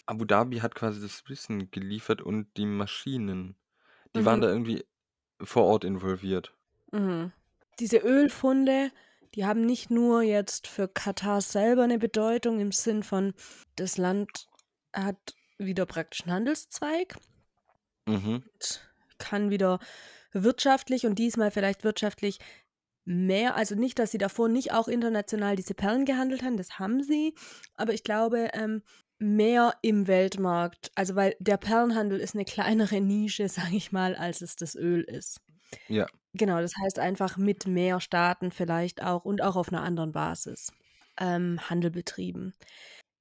Abu 0.05 0.25
Dhabi 0.25 0.59
hat 0.59 0.75
quasi 0.75 1.01
das 1.01 1.27
Wissen 1.27 1.71
geliefert 1.71 2.21
und 2.21 2.55
die 2.57 2.65
Maschinen. 2.65 3.55
Die 4.15 4.25
waren 4.25 4.39
Mhm. 4.39 4.41
da 4.41 4.49
irgendwie 4.49 4.85
vor 5.41 5.63
Ort 5.65 5.83
involviert. 5.83 6.53
Mhm. 6.91 7.31
Diese 7.79 7.97
Ölfunde, 7.97 8.91
die 9.35 9.45
haben 9.45 9.65
nicht 9.65 9.89
nur 9.91 10.21
jetzt 10.21 10.67
für 10.67 10.87
Katar 10.87 11.41
selber 11.41 11.83
eine 11.83 11.99
Bedeutung 11.99 12.59
im 12.59 12.71
Sinn 12.71 13.03
von, 13.03 13.33
das 13.75 13.97
Land 13.97 14.47
hat 14.93 15.35
wieder 15.57 15.85
praktisch 15.85 16.23
einen 16.23 16.33
Handelszweig 16.33 17.15
Mhm. 18.07 18.43
kann 19.17 19.49
wieder 19.49 19.79
wirtschaftlich 20.33 21.05
und 21.05 21.15
diesmal 21.19 21.51
vielleicht 21.51 21.83
wirtschaftlich 21.83 22.39
mehr, 23.07 23.55
also 23.55 23.75
nicht, 23.75 23.99
dass 23.99 24.11
sie 24.11 24.17
davor 24.17 24.49
nicht 24.49 24.73
auch 24.73 24.87
international 24.89 25.55
diese 25.55 25.73
Perlen 25.73 26.03
gehandelt 26.05 26.43
haben, 26.43 26.57
das 26.57 26.77
haben 26.77 27.01
sie, 27.01 27.33
aber 27.75 27.93
ich 27.93 28.03
glaube, 28.03 28.49
ähm, 28.53 28.83
mehr 29.17 29.73
im 29.81 30.07
Weltmarkt, 30.07 30.91
also 30.93 31.15
weil 31.15 31.35
der 31.39 31.57
Perlenhandel 31.57 32.19
ist 32.19 32.35
eine 32.35 32.45
kleinere 32.45 32.99
Nische, 33.01 33.47
sage 33.49 33.75
ich 33.77 33.91
mal, 33.91 34.15
als 34.15 34.41
es 34.41 34.55
das 34.57 34.75
Öl 34.75 35.01
ist. 35.03 35.39
Ja. 35.87 36.05
Genau, 36.33 36.59
das 36.59 36.73
heißt 36.83 36.99
einfach 36.99 37.37
mit 37.37 37.65
mehr 37.65 37.99
Staaten 38.01 38.51
vielleicht 38.51 39.01
auch 39.01 39.25
und 39.25 39.41
auch 39.41 39.55
auf 39.55 39.69
einer 39.69 39.81
anderen 39.83 40.11
Basis 40.11 40.71
ähm, 41.19 41.59
Handel 41.69 41.91
betrieben. 41.91 42.53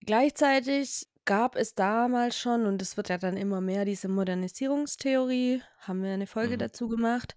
Gleichzeitig 0.05 1.07
gab 1.25 1.57
es 1.57 1.75
damals 1.75 2.39
schon, 2.39 2.67
und 2.67 2.83
es 2.83 2.97
wird 2.97 3.09
ja 3.09 3.19
dann 3.19 3.37
immer 3.37 3.61
mehr, 3.61 3.85
diese 3.85 4.09
Modernisierungstheorie, 4.09 5.63
haben 5.81 6.03
wir 6.03 6.13
eine 6.13 6.27
Folge 6.27 6.55
Mhm. 6.55 6.59
dazu 6.59 6.89
gemacht. 6.89 7.35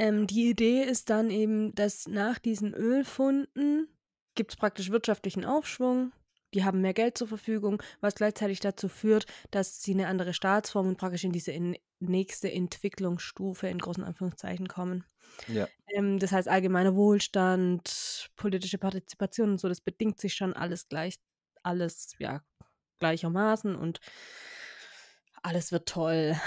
Ähm, 0.00 0.26
die 0.26 0.48
Idee 0.48 0.82
ist 0.82 1.10
dann 1.10 1.30
eben, 1.30 1.74
dass 1.74 2.08
nach 2.08 2.38
diesen 2.38 2.72
Ölfunden 2.72 3.86
gibt 4.34 4.52
es 4.52 4.56
praktisch 4.56 4.90
wirtschaftlichen 4.90 5.44
Aufschwung. 5.44 6.12
Die 6.54 6.64
haben 6.64 6.80
mehr 6.80 6.94
Geld 6.94 7.18
zur 7.18 7.28
Verfügung, 7.28 7.82
was 8.00 8.14
gleichzeitig 8.14 8.60
dazu 8.60 8.88
führt, 8.88 9.26
dass 9.50 9.82
sie 9.82 9.92
eine 9.92 10.06
andere 10.06 10.32
Staatsform 10.32 10.88
und 10.88 10.96
praktisch 10.96 11.24
in 11.24 11.32
diese 11.32 11.52
in 11.52 11.76
nächste 11.98 12.50
Entwicklungsstufe 12.50 13.68
in 13.68 13.78
großen 13.78 14.02
Anführungszeichen 14.02 14.68
kommen. 14.68 15.04
Ja. 15.48 15.68
Ähm, 15.88 16.18
das 16.18 16.32
heißt, 16.32 16.48
allgemeiner 16.48 16.96
Wohlstand, 16.96 18.30
politische 18.36 18.78
Partizipation 18.78 19.50
und 19.50 19.60
so, 19.60 19.68
das 19.68 19.82
bedingt 19.82 20.18
sich 20.18 20.32
schon 20.32 20.54
alles 20.54 20.88
gleich, 20.88 21.16
alles 21.62 22.14
ja 22.18 22.42
gleichermaßen 23.00 23.76
und 23.76 24.00
alles 25.42 25.72
wird 25.72 25.86
toll. 25.86 26.40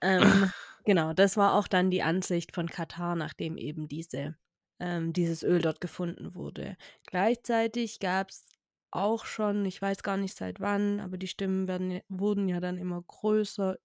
ähm, 0.00 0.52
genau, 0.84 1.12
das 1.12 1.36
war 1.36 1.54
auch 1.54 1.68
dann 1.68 1.90
die 1.90 2.02
Ansicht 2.02 2.54
von 2.54 2.68
Katar, 2.68 3.16
nachdem 3.16 3.56
eben 3.56 3.88
diese, 3.88 4.36
ähm, 4.80 5.12
dieses 5.12 5.42
Öl 5.42 5.60
dort 5.62 5.80
gefunden 5.80 6.34
wurde. 6.34 6.76
Gleichzeitig 7.06 7.98
gab 8.00 8.30
es 8.30 8.46
auch 8.90 9.24
schon, 9.24 9.64
ich 9.66 9.80
weiß 9.80 10.02
gar 10.02 10.16
nicht 10.16 10.36
seit 10.36 10.60
wann, 10.60 11.00
aber 11.00 11.16
die 11.18 11.28
Stimmen 11.28 11.68
werden, 11.68 12.00
wurden 12.08 12.48
ja 12.48 12.60
dann 12.60 12.78
immer 12.78 13.02
größer. 13.02 13.76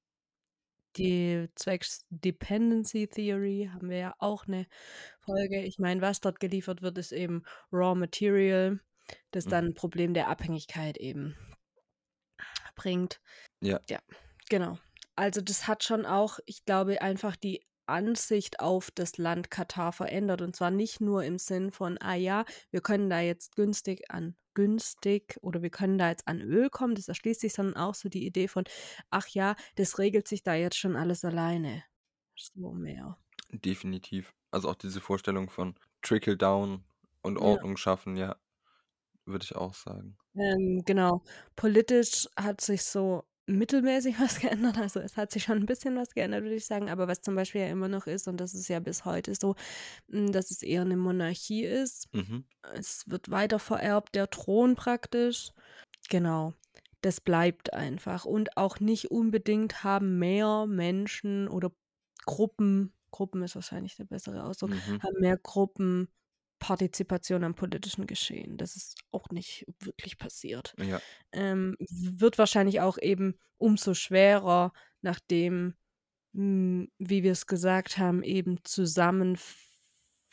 Die 0.97 1.47
zwecks 1.55 2.05
Dependency 2.09 3.07
Theory 3.07 3.69
haben 3.73 3.89
wir 3.89 3.97
ja 3.97 4.15
auch 4.19 4.47
eine 4.47 4.65
Folge. 5.19 5.61
Ich 5.61 5.77
meine, 5.79 6.01
was 6.01 6.21
dort 6.21 6.39
geliefert 6.39 6.81
wird, 6.81 6.97
ist 6.97 7.11
eben 7.11 7.43
Raw 7.71 7.95
Material, 7.99 8.79
das 9.31 9.45
Mhm. 9.45 9.49
dann 9.51 9.65
ein 9.67 9.73
Problem 9.75 10.13
der 10.13 10.29
Abhängigkeit 10.29 10.97
eben 10.97 11.35
bringt. 12.75 13.19
Ja. 13.61 13.79
Ja, 13.89 13.99
genau. 14.49 14.77
Also 15.15 15.41
das 15.41 15.67
hat 15.67 15.83
schon 15.83 16.05
auch, 16.05 16.39
ich 16.45 16.65
glaube, 16.65 17.01
einfach 17.01 17.35
die 17.35 17.65
Ansicht 17.87 18.59
auf 18.59 18.91
das 18.91 19.17
Land 19.17 19.51
Katar 19.51 19.93
verändert. 19.93 20.41
Und 20.41 20.55
zwar 20.55 20.71
nicht 20.71 21.01
nur 21.01 21.23
im 21.23 21.37
Sinn 21.37 21.71
von, 21.71 21.97
ah 21.99 22.15
ja, 22.15 22.45
wir 22.71 22.81
können 22.81 23.09
da 23.09 23.19
jetzt 23.19 23.55
günstig 23.55 24.11
an 24.11 24.35
günstig 24.55 25.37
oder 25.41 25.61
wir 25.61 25.69
können 25.69 25.99
da 25.99 26.09
jetzt 26.09 26.27
an 26.27 26.41
Öl 26.41 26.69
kommen, 26.69 26.95
das 26.95 27.07
erschließt 27.07 27.41
sich, 27.41 27.53
sondern 27.53 27.75
auch 27.75 27.93
so 27.93 28.09
die 28.09 28.25
Idee 28.25 28.47
von, 28.47 28.63
ach 29.11 29.27
ja, 29.27 29.55
das 29.75 29.99
regelt 29.99 30.27
sich 30.27 30.41
da 30.41 30.55
jetzt 30.55 30.77
schon 30.77 30.95
alles 30.95 31.23
alleine. 31.23 31.83
So 32.35 32.71
mehr. 32.71 33.17
Definitiv. 33.51 34.33
Also 34.49 34.69
auch 34.69 34.75
diese 34.75 35.01
Vorstellung 35.01 35.49
von 35.49 35.75
Trickle 36.01 36.37
Down 36.37 36.83
und 37.21 37.35
Ja. 37.35 37.41
Ordnung 37.41 37.77
schaffen, 37.77 38.15
ja, 38.15 38.37
würde 39.25 39.43
ich 39.43 39.55
auch 39.55 39.73
sagen. 39.73 40.17
Ähm, 40.35 40.83
genau. 40.85 41.23
Politisch 41.55 42.27
hat 42.37 42.61
sich 42.61 42.83
so 42.83 43.25
mittelmäßig 43.47 44.15
was 44.19 44.39
geändert. 44.39 44.77
Also 44.77 44.99
es 44.99 45.17
hat 45.17 45.31
sich 45.31 45.43
schon 45.43 45.57
ein 45.59 45.65
bisschen 45.65 45.95
was 45.97 46.13
geändert, 46.13 46.43
würde 46.43 46.55
ich 46.55 46.65
sagen. 46.65 46.89
Aber 46.89 47.07
was 47.07 47.21
zum 47.21 47.35
Beispiel 47.35 47.61
ja 47.61 47.67
immer 47.67 47.87
noch 47.89 48.07
ist, 48.07 48.27
und 48.27 48.37
das 48.37 48.53
ist 48.53 48.67
ja 48.67 48.79
bis 48.79 49.05
heute 49.05 49.35
so, 49.35 49.55
m, 50.11 50.31
dass 50.31 50.51
es 50.51 50.63
eher 50.63 50.81
eine 50.81 50.97
Monarchie 50.97 51.65
ist. 51.65 52.09
Mhm. 52.13 52.45
Es 52.73 53.09
wird 53.09 53.31
weiter 53.31 53.59
vererbt, 53.59 54.15
der 54.15 54.29
Thron 54.29 54.75
praktisch. 54.75 55.51
Genau. 56.09 56.53
Das 57.01 57.21
bleibt 57.21 57.73
einfach. 57.73 58.25
Und 58.25 58.57
auch 58.57 58.79
nicht 58.79 59.11
unbedingt 59.11 59.83
haben 59.83 60.17
mehr 60.19 60.65
Menschen 60.67 61.47
oder 61.47 61.71
Gruppen, 62.25 62.93
Gruppen 63.11 63.43
ist 63.43 63.55
wahrscheinlich 63.55 63.95
der 63.95 64.05
bessere 64.05 64.43
Ausdruck, 64.43 64.71
Mhm. 64.71 65.01
haben 65.03 65.19
mehr 65.19 65.37
Gruppen 65.37 66.09
Partizipation 66.59 67.43
am 67.43 67.55
politischen 67.55 68.07
Geschehen. 68.07 68.57
Das 68.57 68.75
ist 68.75 68.95
auch 69.11 69.29
nicht 69.29 69.65
wirklich 69.79 70.17
passiert. 70.17 70.73
Ja. 70.77 71.01
Ähm, 71.31 71.75
wird 71.79 72.37
wahrscheinlich 72.37 72.81
auch 72.81 72.97
eben 72.97 73.37
umso 73.57 73.93
schwerer, 73.93 74.73
nachdem, 75.01 75.75
mh, 76.33 76.87
wie 76.97 77.23
wir 77.23 77.31
es 77.31 77.45
gesagt 77.45 77.97
haben, 77.97 78.23
eben 78.23 78.63
zusammen, 78.63 79.37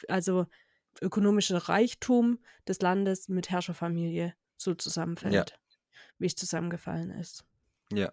also 0.08 0.46
ökonomischer 1.00 1.58
Reichtum 1.58 2.38
des 2.68 2.80
Landes 2.80 3.28
mit 3.28 3.50
Herrscherfamilie 3.50 4.34
so 4.56 4.74
zusammenfällt, 4.74 5.58
wie 6.18 6.26
es 6.26 6.36
zusammengefallen 6.36 7.10
ist. 7.10 7.44
Ja. 7.92 8.12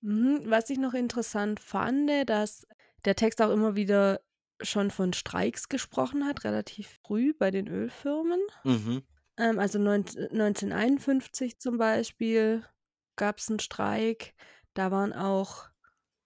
Mhm. 0.00 0.42
Was 0.44 0.70
ich 0.70 0.78
noch 0.78 0.94
interessant 0.94 1.60
fand, 1.60 2.10
dass 2.28 2.66
der 3.04 3.16
Text 3.16 3.42
auch 3.42 3.50
immer 3.50 3.76
wieder 3.76 4.20
schon 4.62 4.90
von 4.90 5.12
Streiks 5.12 5.68
gesprochen 5.68 6.26
hat, 6.26 6.44
relativ 6.44 6.98
früh 7.04 7.34
bei 7.34 7.50
den 7.50 7.68
Ölfirmen. 7.68 8.40
Mhm. 8.64 8.98
Ähm, 9.38 9.58
also 9.58 9.78
neun- 9.78 10.04
1951 10.32 11.58
zum 11.60 11.78
Beispiel 11.78 12.64
gab 13.16 13.38
es 13.38 13.48
einen 13.48 13.60
Streik. 13.60 14.34
Da 14.74 14.90
waren 14.90 15.12
auch 15.12 15.68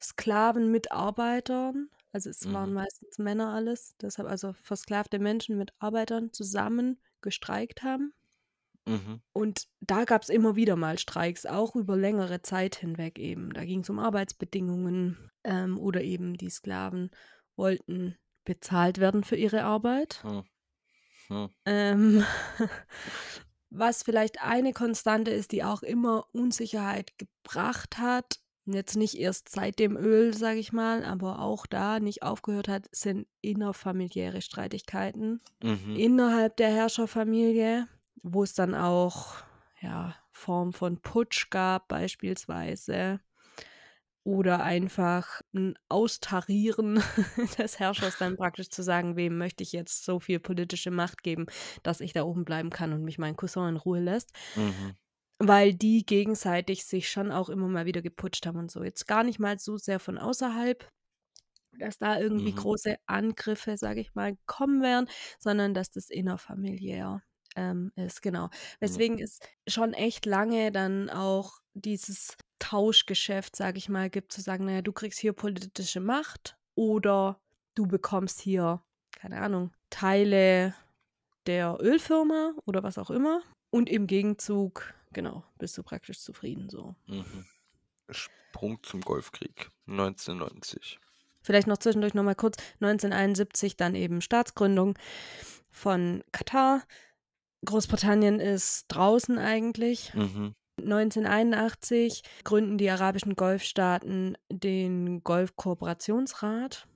Sklaven 0.03 0.71
mit 0.71 0.93
Arbeitern. 0.93 1.91
Also 2.13 2.31
es 2.31 2.53
waren 2.53 2.73
Mhm. 2.73 2.75
meistens 2.75 3.19
Männer 3.19 3.55
alles. 3.55 3.97
Deshalb 4.01 4.29
also 4.29 4.53
versklavte 4.55 5.19
Menschen 5.19 5.57
mit 5.59 5.73
Arbeitern 5.79 6.33
zusammen 6.33 7.01
gestreikt 7.23 7.83
haben. 7.83 8.15
Mhm. 8.87 9.23
Und 9.35 9.69
da 9.81 10.05
gab 10.05 10.23
es 10.23 10.29
immer 10.29 10.57
wieder 10.57 10.77
mal 10.77 10.99
Streiks, 10.99 11.47
auch 11.47 11.75
über 11.75 11.97
längere 11.97 12.43
Zeit 12.43 12.77
hinweg 12.77 13.19
eben. 13.19 13.53
Da 13.53 13.65
ging 13.65 13.81
es 13.81 13.91
um 13.91 13.99
Arbeitsbedingungen 13.99 15.31
ähm, 15.45 15.79
oder 15.79 16.03
eben 16.03 16.35
die 16.35 16.51
Sklaven 16.51 17.11
wollten 17.57 18.17
bezahlt 18.45 18.99
werden 18.99 19.25
für 19.25 19.37
ihre 19.37 19.65
Arbeit. 19.65 20.23
Hm. 20.23 20.41
Hm. 21.29 21.47
Ähm, 21.65 22.25
was 23.71 24.03
vielleicht 24.03 24.43
eine 24.43 24.73
Konstante 24.73 25.31
ist, 25.31 25.53
die 25.53 25.65
auch 25.65 25.83
immer 25.83 26.27
Unsicherheit 26.33 27.13
gebracht 27.19 27.99
hat, 27.99 28.41
jetzt 28.67 28.97
nicht 28.97 29.19
erst 29.19 29.49
seit 29.49 29.79
dem 29.79 29.97
Öl, 29.97 30.35
sage 30.35 30.59
ich 30.59 30.73
mal, 30.73 31.05
aber 31.05 31.41
auch 31.41 31.67
da 31.67 31.99
nicht 32.01 32.23
aufgehört 32.23 32.69
hat, 32.69 32.89
sind 32.95 33.27
innerfamiliäre 33.41 34.43
Streitigkeiten 34.43 35.41
Mhm. 35.63 35.97
innerhalb 35.97 36.57
der 36.57 36.71
Herrscherfamilie, 36.71 37.89
wo 38.23 38.43
es 38.43 38.55
dann 38.55 38.75
auch 38.75 39.37
ja, 39.81 40.15
Form 40.31 40.73
von 40.73 41.01
Putsch 41.01 41.51
gab 41.51 41.89
beispielsweise 41.89 43.21
oder 44.25 44.63
einfach 44.63 45.43
ein 45.55 45.75
Austarieren 45.89 47.03
des 47.59 47.79
Herrschers 47.81 48.17
dann 48.17 48.37
praktisch 48.37 48.71
zu 48.71 48.83
sagen, 48.83 49.17
wem 49.17 49.37
möchte 49.39 49.63
ich 49.65 49.73
jetzt 49.73 50.05
so 50.05 50.21
viel 50.21 50.41
politische 50.41 50.91
Macht 50.93 51.23
geben, 51.25 51.47
dass 51.83 52.01
ich 52.01 52.13
da 52.13 52.23
oben 52.25 52.45
bleiben 52.45 52.71
kann 52.71 52.93
und 52.93 53.03
mich 53.05 53.19
mein 53.19 53.37
Cousin 53.37 53.69
in 53.71 53.77
Ruhe 53.77 54.01
lässt, 54.01 54.31
Mhm. 54.55 54.93
weil 55.39 55.75
die 55.75 56.07
gegenseitig 56.07 56.85
sich 56.85 57.09
schon 57.11 57.33
auch 57.33 57.49
immer 57.49 57.69
mal 57.69 57.87
wieder 57.87 58.03
geputscht 58.03 58.47
haben 58.47 58.59
und 58.59 58.71
so. 58.71 58.83
Jetzt 58.85 59.07
gar 59.09 59.25
nicht 59.25 59.39
mal 59.41 59.59
so 59.59 59.77
sehr 59.77 59.99
von 60.01 60.19
außerhalb, 60.19 60.89
dass 61.79 61.99
da 61.99 62.19
irgendwie 62.21 62.53
Mhm. 62.53 62.55
große 62.55 62.97
Angriffe, 63.07 63.77
sage 63.79 64.01
ich 64.01 64.15
mal, 64.15 64.37
kommen 64.47 64.83
werden, 64.83 65.09
sondern 65.41 65.75
dass 65.75 65.91
das 65.91 66.11
innerfamiliär 66.11 67.23
ähm, 67.57 67.93
ist, 67.97 68.23
genau. 68.23 68.51
Weswegen 68.81 69.19
es 69.19 69.41
schon 69.67 69.93
echt 69.95 70.27
lange 70.27 70.73
dann 70.73 71.11
auch 71.11 71.61
dieses 71.75 72.37
Tauschgeschäft, 72.59 73.57
sage 73.57 73.79
ich 73.79 73.89
mal, 73.89 74.11
gibt, 74.11 74.33
zu 74.33 74.41
sagen, 74.41 74.65
naja, 74.65 74.83
du 74.83 74.93
kriegst 74.93 75.19
hier 75.19 75.33
politische 75.33 76.01
Macht 76.01 76.57
oder 76.75 77.41
du 77.75 77.87
bekommst 77.87 78.41
hier, 78.41 78.83
keine 79.13 79.41
Ahnung, 79.41 79.73
Teile 79.91 80.75
der 81.47 81.79
Ölfirma 81.81 82.55
oder 82.65 82.83
was 82.83 82.99
auch 82.99 83.11
immer. 83.11 83.43
Und 83.71 83.89
im 83.89 84.07
Gegenzug, 84.07 84.95
genau, 85.13 85.45
bist 85.59 85.77
du 85.79 85.83
praktisch 85.83 86.21
zufrieden 86.21 86.69
so. 86.69 86.95
Mhm. 87.07 87.47
Sprung 88.11 88.83
zum 88.83 89.01
Golfkrieg 89.01 89.71
1990. 89.87 91.01
Vielleicht 91.43 91.67
noch 91.67 91.79
zwischendurch 91.79 92.15
nochmal 92.15 92.35
kurz. 92.35 92.57
1971 92.81 93.77
dann 93.77 93.95
eben 93.95 94.21
Staatsgründung 94.21 94.97
von 95.71 96.23
Katar. 96.31 96.83
Großbritannien 97.65 98.41
ist 98.41 98.87
draußen 98.89 99.39
eigentlich. 99.39 100.13
Mhm. 100.15 100.55
1981 100.81 102.23
gründen 102.45 102.79
die 102.79 102.91
arabischen 102.91 103.37
Golfstaaten 103.37 104.37
den 104.51 105.23
Golfkooperationsrat. 105.23 106.87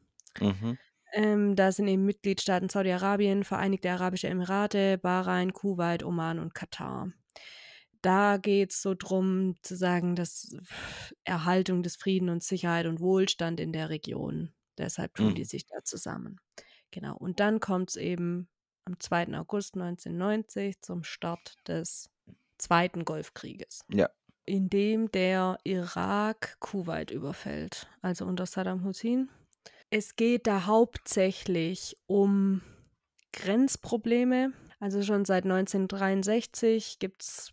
Mhm. 0.40 0.76
Ähm, 1.12 1.56
da 1.56 1.72
sind 1.72 1.88
eben 1.88 2.04
Mitgliedstaaten 2.04 2.68
Saudi-Arabien, 2.68 3.44
Vereinigte 3.44 3.90
Arabische 3.90 4.28
Emirate, 4.28 4.98
Bahrain, 4.98 5.52
Kuwait, 5.52 6.02
Oman 6.04 6.38
und 6.38 6.54
Katar. 6.54 7.12
Da 8.02 8.36
geht 8.38 8.72
es 8.72 8.82
so 8.82 8.94
drum 8.94 9.56
zu 9.62 9.76
sagen, 9.76 10.16
dass 10.16 10.56
Erhaltung 11.24 11.82
des 11.82 11.96
Frieden 11.96 12.28
und 12.30 12.42
Sicherheit 12.42 12.86
und 12.86 13.00
Wohlstand 13.00 13.60
in 13.60 13.72
der 13.72 13.90
Region. 13.90 14.54
Deshalb 14.78 15.14
tun 15.14 15.34
die 15.34 15.44
Mhm. 15.44 15.46
sich 15.46 15.66
da 15.66 15.82
zusammen. 15.84 16.38
Genau. 16.90 17.16
Und 17.16 17.40
dann 17.40 17.60
kommt 17.60 17.90
es 17.90 17.96
eben 17.96 18.48
am 18.86 18.98
2. 18.98 19.36
August 19.38 19.74
1990 19.74 20.80
zum 20.80 21.02
Start 21.04 21.56
des 21.68 22.08
Zweiten 22.58 23.04
Golfkrieges, 23.04 23.80
Ja. 23.92 24.08
in 24.46 24.70
dem 24.70 25.10
der 25.12 25.58
Irak 25.64 26.56
Kuwait 26.60 27.10
überfällt, 27.10 27.88
also 28.00 28.24
unter 28.24 28.46
Saddam 28.46 28.84
Hussein. 28.84 29.28
Es 29.90 30.16
geht 30.16 30.46
da 30.46 30.66
hauptsächlich 30.66 31.96
um 32.06 32.62
Grenzprobleme. 33.32 34.52
Also 34.80 35.02
schon 35.02 35.24
seit 35.24 35.44
1963 35.44 36.98
gibt 36.98 37.22
es 37.22 37.52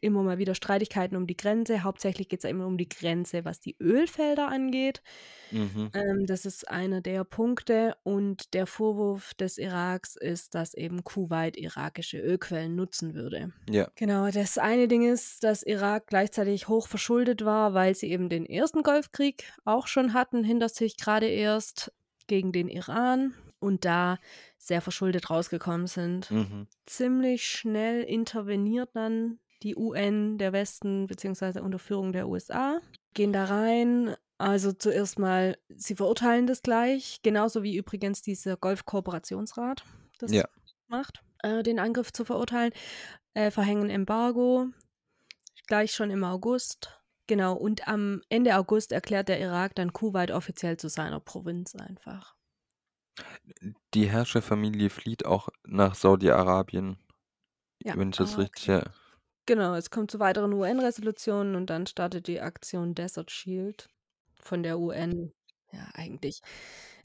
immer 0.00 0.22
mal 0.22 0.38
wieder 0.38 0.54
Streitigkeiten 0.54 1.16
um 1.16 1.26
die 1.26 1.36
Grenze. 1.36 1.82
Hauptsächlich 1.82 2.28
geht 2.28 2.44
es 2.44 2.50
immer 2.50 2.66
um 2.66 2.78
die 2.78 2.88
Grenze, 2.88 3.44
was 3.44 3.60
die 3.60 3.76
Ölfelder 3.80 4.48
angeht. 4.48 5.02
Mhm. 5.50 5.90
Ähm, 5.94 6.26
das 6.26 6.44
ist 6.44 6.68
einer 6.68 7.00
der 7.00 7.24
Punkte. 7.24 7.96
Und 8.02 8.54
der 8.54 8.66
Vorwurf 8.66 9.34
des 9.34 9.58
Iraks 9.58 10.16
ist, 10.16 10.54
dass 10.54 10.74
eben 10.74 11.04
Kuwait 11.04 11.56
irakische 11.56 12.18
Ölquellen 12.18 12.74
nutzen 12.74 13.14
würde. 13.14 13.52
Ja. 13.68 13.88
Genau, 13.94 14.30
das 14.30 14.58
eine 14.58 14.88
Ding 14.88 15.10
ist, 15.10 15.44
dass 15.44 15.62
Irak 15.62 16.06
gleichzeitig 16.08 16.68
hoch 16.68 16.88
verschuldet 16.88 17.44
war, 17.44 17.74
weil 17.74 17.94
sie 17.94 18.10
eben 18.10 18.28
den 18.28 18.46
ersten 18.46 18.82
Golfkrieg 18.82 19.52
auch 19.64 19.86
schon 19.86 20.14
hatten, 20.14 20.44
hinter 20.44 20.68
sich 20.68 20.96
gerade 20.96 21.26
erst 21.26 21.92
gegen 22.26 22.52
den 22.52 22.68
Iran 22.68 23.34
und 23.58 23.84
da 23.84 24.18
sehr 24.58 24.80
verschuldet 24.80 25.30
rausgekommen 25.30 25.86
sind. 25.86 26.30
Mhm. 26.30 26.66
Ziemlich 26.86 27.46
schnell 27.46 28.02
interveniert 28.02 28.90
dann 28.94 29.38
die 29.62 29.76
UN, 29.76 30.38
der 30.38 30.52
Westen, 30.52 31.06
beziehungsweise 31.06 31.62
unter 31.62 31.78
Führung 31.78 32.12
der 32.12 32.28
USA, 32.28 32.80
gehen 33.14 33.32
da 33.32 33.44
rein. 33.44 34.14
Also 34.38 34.72
zuerst 34.72 35.18
mal, 35.18 35.56
sie 35.68 35.96
verurteilen 35.96 36.46
das 36.46 36.62
gleich, 36.62 37.20
genauso 37.22 37.62
wie 37.62 37.76
übrigens 37.76 38.20
dieser 38.22 38.56
Golfkooperationsrat 38.56 39.84
das 40.18 40.32
Ja. 40.32 40.44
macht, 40.88 41.22
äh, 41.42 41.62
den 41.62 41.78
Angriff 41.78 42.12
zu 42.12 42.24
verurteilen, 42.24 42.72
äh, 43.34 43.50
verhängen 43.50 43.90
Embargo, 43.90 44.68
gleich 45.66 45.92
schon 45.92 46.10
im 46.10 46.24
August. 46.24 47.00
Genau, 47.28 47.54
und 47.54 47.88
am 47.88 48.22
Ende 48.28 48.56
August 48.56 48.92
erklärt 48.92 49.28
der 49.28 49.40
Irak 49.40 49.74
dann 49.74 49.92
Kuwait 49.92 50.30
offiziell 50.30 50.76
zu 50.76 50.88
seiner 50.88 51.20
Provinz 51.20 51.74
einfach. 51.74 52.36
Die 53.94 54.08
Herrscherfamilie 54.08 54.88
flieht 54.90 55.26
auch 55.26 55.48
nach 55.64 55.94
Saudi-Arabien, 55.94 56.98
Ja, 57.84 57.94
wenn 57.94 58.10
ich 58.10 58.16
das 58.16 58.36
ah, 58.36 58.40
richtig. 58.42 58.68
okay. 58.68 58.82
Genau, 59.46 59.74
es 59.74 59.90
kommt 59.90 60.10
zu 60.10 60.18
weiteren 60.18 60.52
UN-Resolutionen 60.52 61.54
und 61.54 61.70
dann 61.70 61.86
startet 61.86 62.26
die 62.26 62.40
Aktion 62.40 62.94
Desert 62.96 63.30
Shield 63.30 63.88
von 64.42 64.64
der 64.64 64.78
UN. 64.80 65.32
Ja, 65.72 65.86
eigentlich, 65.94 66.40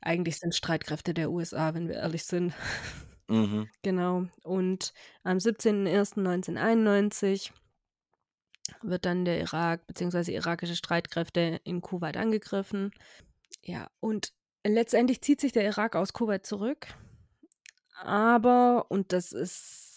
eigentlich 0.01 0.39
sind 0.39 0.55
Streitkräfte 0.55 1.13
der 1.13 1.29
USA, 1.31 1.75
wenn 1.75 1.87
wir 1.87 1.95
ehrlich 1.95 2.25
sind. 2.25 2.53
Mhm. 3.27 3.69
Genau. 3.83 4.25
Und 4.43 4.93
am 5.23 5.39
17.01.1991 5.39 7.51
wird 8.81 9.05
dann 9.05 9.25
der 9.25 9.39
Irak 9.39 9.85
bzw. 9.87 10.33
irakische 10.33 10.75
Streitkräfte 10.75 11.59
in 11.63 11.81
Kuwait 11.81 12.17
angegriffen. 12.17 12.91
Ja, 13.63 13.89
und 13.99 14.33
letztendlich 14.65 15.21
zieht 15.21 15.41
sich 15.41 15.51
der 15.51 15.65
Irak 15.65 15.95
aus 15.95 16.13
Kuwait 16.13 16.45
zurück. 16.45 16.87
Aber, 18.03 18.85
und 18.89 19.13
das 19.13 19.31
ist, 19.31 19.90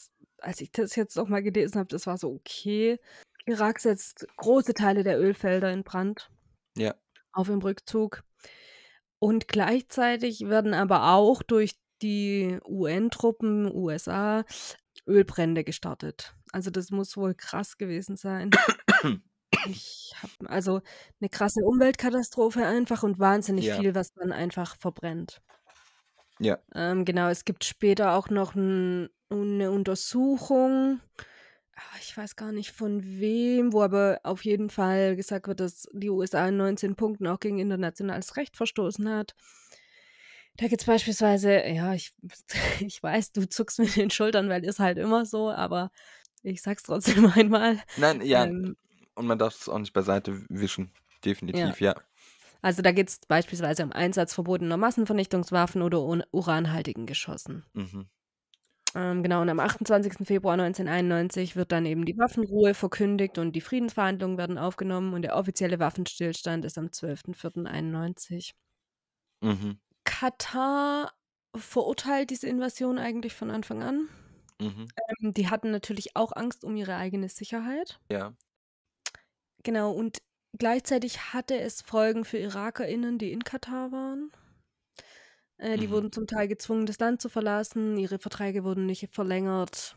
als 0.44 0.60
ich 0.60 0.70
das 0.72 0.96
jetzt 0.96 1.18
auch 1.18 1.28
mal 1.28 1.42
gelesen 1.42 1.78
habe, 1.78 1.88
das 1.88 2.06
war 2.06 2.18
so 2.18 2.32
okay. 2.32 2.98
Irak 3.46 3.80
setzt 3.80 4.26
große 4.36 4.74
Teile 4.74 5.02
der 5.04 5.18
Ölfelder 5.20 5.70
in 5.72 5.84
Brand 5.84 6.30
Ja. 6.76 6.94
auf 7.32 7.48
dem 7.48 7.58
Rückzug. 7.60 8.22
Und 9.18 9.48
gleichzeitig 9.48 10.40
werden 10.48 10.74
aber 10.74 11.12
auch 11.14 11.42
durch 11.42 11.76
die 12.02 12.58
UN-Truppen, 12.66 13.72
USA, 13.74 14.44
Ölbrände 15.06 15.64
gestartet. 15.64 16.34
Also 16.52 16.70
das 16.70 16.90
muss 16.90 17.16
wohl 17.16 17.34
krass 17.34 17.76
gewesen 17.78 18.16
sein. 18.16 18.50
Ich 19.66 20.12
habe 20.22 20.50
also 20.50 20.80
eine 21.20 21.30
krasse 21.30 21.60
Umweltkatastrophe 21.64 22.66
einfach 22.66 23.02
und 23.02 23.18
wahnsinnig 23.18 23.66
Ja. 23.66 23.78
viel, 23.78 23.94
was 23.94 24.12
dann 24.12 24.32
einfach 24.32 24.76
verbrennt. 24.76 25.40
Ja. 26.40 26.58
Ähm, 26.74 27.04
genau, 27.04 27.28
es 27.28 27.44
gibt 27.44 27.64
später 27.64 28.14
auch 28.14 28.28
noch 28.28 28.54
ein, 28.54 29.08
eine 29.30 29.70
Untersuchung. 29.70 31.00
ah, 31.76 31.98
Ich 32.00 32.16
weiß 32.16 32.36
gar 32.36 32.52
nicht 32.52 32.72
von 32.72 33.02
wem, 33.20 33.72
wo 33.72 33.82
aber 33.82 34.20
auf 34.24 34.44
jeden 34.44 34.70
Fall 34.70 35.16
gesagt 35.16 35.46
wird, 35.46 35.60
dass 35.60 35.88
die 35.92 36.10
USA 36.10 36.48
in 36.48 36.56
19 36.56 36.96
Punkten 36.96 37.26
auch 37.26 37.40
gegen 37.40 37.58
internationales 37.58 38.36
Recht 38.36 38.56
verstoßen 38.56 39.08
hat. 39.08 39.34
Da 40.56 40.68
gibt 40.68 40.82
es 40.82 40.86
beispielsweise, 40.86 41.64
ja, 41.66 41.94
ich, 41.94 42.14
ich 42.80 43.02
weiß, 43.02 43.32
du 43.32 43.48
zuckst 43.48 43.78
mit 43.78 43.96
den 43.96 44.10
Schultern, 44.10 44.48
weil 44.48 44.64
ist 44.64 44.78
halt 44.78 44.98
immer 44.98 45.26
so, 45.26 45.50
aber 45.50 45.90
ich 46.42 46.62
sag's 46.62 46.82
trotzdem 46.84 47.26
einmal. 47.34 47.80
Nein, 47.96 48.20
ja. 48.22 48.44
Ähm, 48.44 48.76
Und 49.14 49.26
man 49.26 49.38
darf 49.38 49.60
es 49.60 49.68
auch 49.68 49.78
nicht 49.78 49.92
beiseite 49.92 50.44
wischen. 50.48 50.92
ja. 50.94 51.00
Definitiv, 51.24 51.80
ja. 51.80 51.94
Also 52.64 52.80
da 52.80 52.92
geht 52.92 53.10
es 53.10 53.18
beispielsweise 53.28 53.84
um 53.84 53.92
Einsatz 53.92 54.32
verbotener 54.32 54.78
Massenvernichtungswaffen 54.78 55.82
oder 55.82 56.00
uranhaltigen 56.00 57.04
Geschossen. 57.04 57.62
Mhm. 57.74 58.08
Ähm, 58.94 59.22
genau, 59.22 59.42
und 59.42 59.50
am 59.50 59.60
28. 59.60 60.26
Februar 60.26 60.56
1991 60.56 61.56
wird 61.56 61.72
dann 61.72 61.84
eben 61.84 62.06
die 62.06 62.16
Waffenruhe 62.16 62.72
verkündigt 62.72 63.36
und 63.36 63.52
die 63.52 63.60
Friedensverhandlungen 63.60 64.38
werden 64.38 64.56
aufgenommen 64.56 65.12
und 65.12 65.20
der 65.20 65.36
offizielle 65.36 65.78
Waffenstillstand 65.78 66.64
ist 66.64 66.78
am 66.78 66.86
12.04.91. 66.86 68.52
Mhm. 69.42 69.78
Katar 70.04 71.12
verurteilt 71.54 72.30
diese 72.30 72.48
Invasion 72.48 72.96
eigentlich 72.96 73.34
von 73.34 73.50
Anfang 73.50 73.82
an. 73.82 74.08
Mhm. 74.58 74.88
Ähm, 75.20 75.34
die 75.34 75.50
hatten 75.50 75.70
natürlich 75.70 76.16
auch 76.16 76.32
Angst 76.32 76.64
um 76.64 76.76
ihre 76.76 76.96
eigene 76.96 77.28
Sicherheit. 77.28 78.00
Ja. 78.10 78.32
Genau, 79.62 79.92
und 79.92 80.22
gleichzeitig 80.58 81.32
hatte 81.32 81.58
es 81.58 81.82
Folgen 81.82 82.24
für 82.24 82.38
IrakerInnen, 82.38 83.18
die 83.18 83.32
in 83.32 83.44
Katar 83.44 83.92
waren. 83.92 84.30
Äh, 85.58 85.78
die 85.78 85.88
Mhm. 85.88 85.90
wurden 85.90 86.12
zum 86.12 86.26
Teil 86.26 86.48
gezwungen, 86.48 86.86
das 86.86 86.98
Land 86.98 87.20
zu 87.22 87.28
verlassen. 87.28 87.96
Ihre 87.96 88.18
Verträge 88.18 88.64
wurden 88.64 88.86
nicht 88.86 89.08
verlängert. 89.14 89.96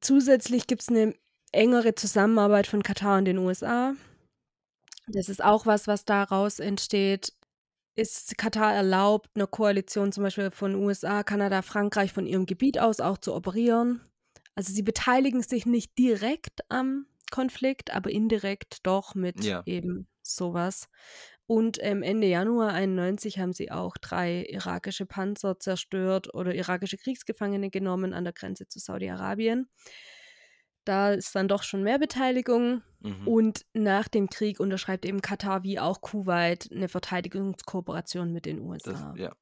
Zusätzlich 0.00 0.66
gibt 0.66 0.82
es 0.82 0.88
eine 0.88 1.14
engere 1.52 1.94
Zusammenarbeit 1.94 2.66
von 2.66 2.82
Katar 2.82 3.18
und 3.18 3.26
den 3.26 3.38
USA. 3.38 3.94
Das 5.06 5.28
ist 5.28 5.42
auch 5.44 5.66
was, 5.66 5.86
was 5.86 6.04
daraus 6.04 6.58
entsteht. 6.60 7.32
Ist 7.96 8.38
Katar 8.38 8.74
erlaubt, 8.74 9.30
einer 9.36 9.46
Koalition 9.46 10.12
zum 10.12 10.24
Beispiel 10.24 10.50
von 10.50 10.74
USA, 10.76 11.22
Kanada, 11.24 11.62
Frankreich 11.62 12.12
von 12.12 12.26
ihrem 12.26 12.46
Gebiet 12.46 12.78
aus 12.78 13.00
auch 13.00 13.18
zu 13.18 13.34
operieren? 13.34 14.00
Also 14.56 14.72
sie 14.72 14.82
beteiligen 14.82 15.42
sich 15.42 15.66
nicht 15.66 15.98
direkt 15.98 16.60
am 16.70 17.06
Konflikt, 17.34 17.92
aber 17.92 18.10
indirekt 18.10 18.86
doch 18.86 19.14
mit 19.16 19.44
Ja. 19.44 19.62
eben 19.66 20.06
sowas. 20.22 20.88
Und 21.46 21.78
ähm, 21.82 22.02
Ende 22.02 22.26
Januar 22.28 22.72
91 22.72 23.38
haben 23.40 23.52
sie 23.52 23.70
auch 23.72 23.96
drei 23.98 24.44
irakische 24.48 25.04
Panzer 25.04 25.58
zerstört 25.58 26.32
oder 26.32 26.54
irakische 26.54 26.96
Kriegsgefangene 26.96 27.70
genommen 27.70 28.14
an 28.14 28.24
der 28.24 28.32
Grenze 28.32 28.66
zu 28.68 28.78
Saudi-Arabien. 28.78 29.68
Da 30.84 31.12
ist 31.12 31.34
dann 31.34 31.48
doch 31.48 31.62
schon 31.62 31.82
mehr 31.82 31.98
Beteiligung. 31.98 32.82
Mhm. 33.00 33.26
Und 33.26 33.66
nach 33.74 34.06
dem 34.08 34.28
Krieg 34.28 34.60
unterschreibt 34.60 35.04
eben 35.04 35.20
Katar 35.22 35.64
wie 35.64 35.78
auch 35.80 36.00
Kuwait 36.00 36.70
eine 36.70 36.88
Verteidigungskooperation 36.88 38.32
mit 38.32 38.46
den 38.46 38.58
Das, 38.58 38.86
USA. 38.86 39.14
ja. 39.16 39.32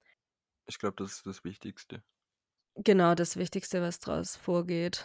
Ich 0.66 0.78
glaube, 0.78 0.97
das 0.97 1.12
ist 1.16 1.26
das 1.26 1.45
Wichtigste. 1.45 2.03
Genau 2.76 3.14
das 3.14 3.36
Wichtigste, 3.36 3.82
was 3.82 3.99
daraus 4.01 4.36
vorgeht. 4.36 5.05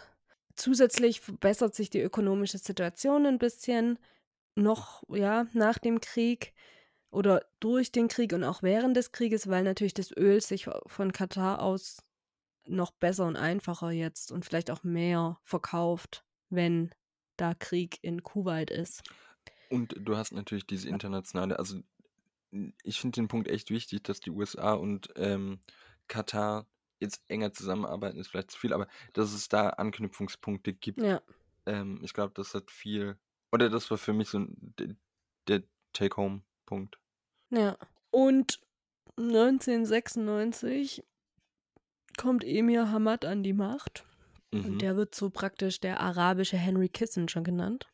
Zusätzlich 0.58 1.22
verbessert 1.22 1.76
sich 1.76 1.90
die 1.90 2.02
ökonomische 2.02 2.58
Situation 2.58 3.26
ein 3.26 3.38
bisschen 3.38 3.98
noch, 4.56 5.04
ja, 5.10 5.48
nach 5.54 5.78
dem 5.78 6.02
Krieg 6.02 6.54
oder 7.12 7.46
durch 7.60 7.92
den 7.92 8.08
Krieg 8.08 8.34
und 8.34 8.44
auch 8.44 8.64
während 8.64 8.98
des 8.98 9.12
Krieges, 9.12 9.48
weil 9.48 9.64
natürlich 9.64 9.94
das 9.94 10.12
Öl 10.12 10.42
sich 10.42 10.68
von 10.88 11.14
Katar 11.14 11.62
aus 11.62 12.04
noch 12.66 12.92
besser 12.92 13.26
und 13.26 13.38
einfacher 13.38 13.92
jetzt 13.92 14.32
und 14.32 14.44
vielleicht 14.44 14.72
auch 14.72 14.84
mehr 14.84 15.40
verkauft, 15.44 16.26
wenn 16.50 16.92
da 17.38 17.54
Krieg 17.54 18.00
in 18.02 18.24
Kuwait 18.24 18.70
ist. 18.72 19.04
Und 19.70 19.96
du 19.98 20.18
hast 20.18 20.34
natürlich 20.34 20.66
diese 20.66 20.90
internationale, 20.90 21.60
also 21.60 21.82
ich 22.84 23.00
finde 23.00 23.22
den 23.22 23.28
Punkt 23.28 23.48
echt 23.48 23.70
wichtig, 23.70 24.04
dass 24.04 24.20
die 24.20 24.32
USA 24.32 24.74
und 24.74 25.10
ähm, 25.16 25.60
Katar 26.08 26.66
jetzt 27.00 27.24
enger 27.28 27.54
zusammenarbeiten, 27.54 28.20
ist 28.20 28.28
vielleicht 28.28 28.52
zu 28.52 28.60
viel, 28.60 28.74
aber 28.74 28.88
dass 29.14 29.34
es 29.34 29.50
da 29.50 29.70
Anknüpfungspunkte 29.70 30.74
gibt. 30.74 31.00
Ja. 31.00 31.22
Ähm, 31.66 32.00
ich 32.04 32.14
glaube, 32.14 32.34
das 32.36 32.54
hat 32.54 32.72
viel, 32.72 33.18
oder 33.52 33.70
das 33.70 33.90
war 33.92 33.98
für 33.98 34.14
mich 34.14 34.30
so 34.30 34.46
der, 34.48 34.96
der 35.48 35.64
Take-Home-Punkt. 35.94 36.98
Ja. 37.50 37.78
Und 38.12 38.60
1996 39.18 41.04
kommt 42.18 42.44
Emir 42.44 42.92
Hamad 42.92 43.26
an 43.26 43.44
die 43.44 43.54
Macht. 43.54 44.06
Mhm. 44.52 44.66
Und 44.66 44.82
der 44.82 44.96
wird 44.96 45.16
so 45.16 45.30
praktisch 45.30 45.80
der 45.80 46.00
arabische 46.00 46.58
Henry 46.58 46.90
Kissinger 46.90 47.42
genannt. 47.42 47.88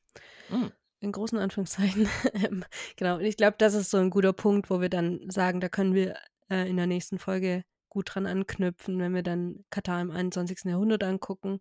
Mhm. 0.50 0.72
In 1.00 1.12
großen 1.12 1.38
Anführungszeichen. 1.38 2.08
Ähm, 2.34 2.66
genau. 2.96 3.16
Und 3.16 3.26
ich 3.26 3.38
glaube, 3.38 3.56
das 3.60 3.74
ist 3.74 3.92
so 3.92 3.98
ein 3.98 4.10
guter 4.10 4.34
Punkt, 4.34 4.70
wo 4.70 4.82
wir 4.82 4.90
dann 4.90 5.30
sagen, 5.30 5.60
da 5.60 5.70
können 5.70 5.94
wir 5.94 6.18
äh, 6.50 6.68
in 6.68 6.78
der 6.78 6.88
nächsten 6.88 7.20
Folge 7.20 7.64
gut 7.94 8.14
dran 8.14 8.26
anknüpfen, 8.26 9.00
wenn 9.00 9.14
wir 9.14 9.24
dann 9.24 9.66
Katar 9.70 10.02
im 10.02 10.12
21. 10.12 10.66
Jahrhundert 10.66 11.04
angucken. 11.04 11.60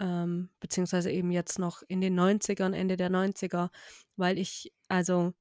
Ähm, 0.00 0.50
beziehungsweise 0.60 1.10
eben 1.10 1.30
jetzt 1.30 1.58
noch 1.58 1.82
in 1.88 2.00
den 2.00 2.18
90ern, 2.18 2.74
Ende 2.74 2.96
der 2.96 3.10
90er, 3.10 3.70
weil 4.16 4.38
ich, 4.38 4.72
also 4.88 5.32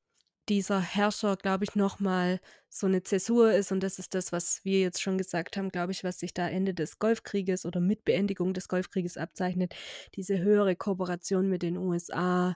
dieser 0.50 0.80
Herrscher, 0.80 1.36
glaube 1.38 1.66
ich, 1.66 1.76
nochmal 1.76 2.40
so 2.70 2.88
eine 2.88 3.04
Zäsur 3.04 3.52
ist. 3.54 3.72
Und 3.72 3.82
das 3.82 4.00
ist 4.00 4.14
das, 4.14 4.32
was 4.32 4.64
wir 4.64 4.80
jetzt 4.82 5.02
schon 5.02 5.18
gesagt 5.18 5.58
haben, 5.58 5.70
glaube 5.70 5.92
ich, 5.92 6.04
was 6.04 6.20
sich 6.20 6.34
da 6.34 6.48
Ende 6.48 6.74
des 6.74 7.00
Golfkrieges 7.00 7.66
oder 7.66 7.80
mit 7.82 8.06
Beendigung 8.06 8.54
des 8.54 8.68
Golfkrieges 8.68 9.18
abzeichnet. 9.18 9.76
Diese 10.16 10.40
höhere 10.40 10.76
Kooperation 10.76 11.50
mit 11.50 11.64
den 11.64 11.78
USA, 11.78 12.56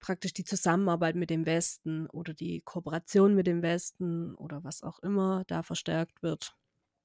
praktisch 0.00 0.34
die 0.34 0.44
Zusammenarbeit 0.44 1.16
mit 1.16 1.30
dem 1.30 1.46
Westen 1.46 2.06
oder 2.08 2.34
die 2.34 2.60
Kooperation 2.62 3.34
mit 3.34 3.46
dem 3.46 3.62
Westen 3.62 4.34
oder 4.34 4.62
was 4.64 4.82
auch 4.82 4.98
immer 5.00 5.44
da 5.46 5.62
verstärkt 5.62 6.22
wird. 6.22 6.54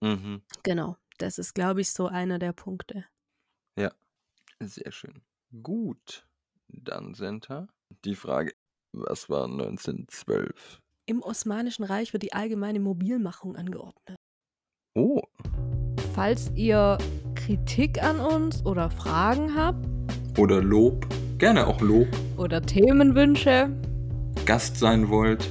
Mhm. 0.01 0.41
Genau, 0.63 0.97
das 1.17 1.37
ist, 1.37 1.53
glaube 1.53 1.81
ich, 1.81 1.91
so 1.91 2.07
einer 2.07 2.39
der 2.39 2.53
Punkte. 2.53 3.05
Ja, 3.77 3.91
sehr 4.59 4.91
schön. 4.91 5.21
Gut, 5.63 6.27
dann 6.67 7.13
Senta. 7.13 7.67
Die 8.05 8.15
Frage, 8.15 8.53
was 8.93 9.29
war 9.29 9.45
1912? 9.45 10.81
Im 11.05 11.21
Osmanischen 11.21 11.83
Reich 11.83 12.11
wird 12.13 12.23
die 12.23 12.33
allgemeine 12.33 12.79
Mobilmachung 12.79 13.55
angeordnet. 13.55 14.17
Oh, 14.95 15.21
Falls 16.17 16.51
ihr 16.55 16.97
Kritik 17.35 18.01
an 18.01 18.19
uns 18.19 18.65
oder 18.65 18.89
Fragen 18.89 19.53
habt 19.53 19.85
oder 20.39 20.63
Lob, 20.63 21.05
gerne 21.37 21.67
auch 21.67 21.79
Lob, 21.79 22.07
oder 22.37 22.59
Themenwünsche, 22.59 23.69
Gast 24.47 24.77
sein 24.77 25.09
wollt, 25.09 25.47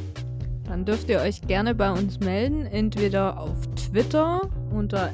dann 0.69 0.85
dürft 0.85 1.09
ihr 1.09 1.21
euch 1.21 1.41
gerne 1.43 1.75
bei 1.75 1.91
uns 1.91 2.21
melden, 2.21 2.67
entweder 2.67 3.39
auf 3.39 3.57
Twitter 3.75 4.43
unter 4.71 5.11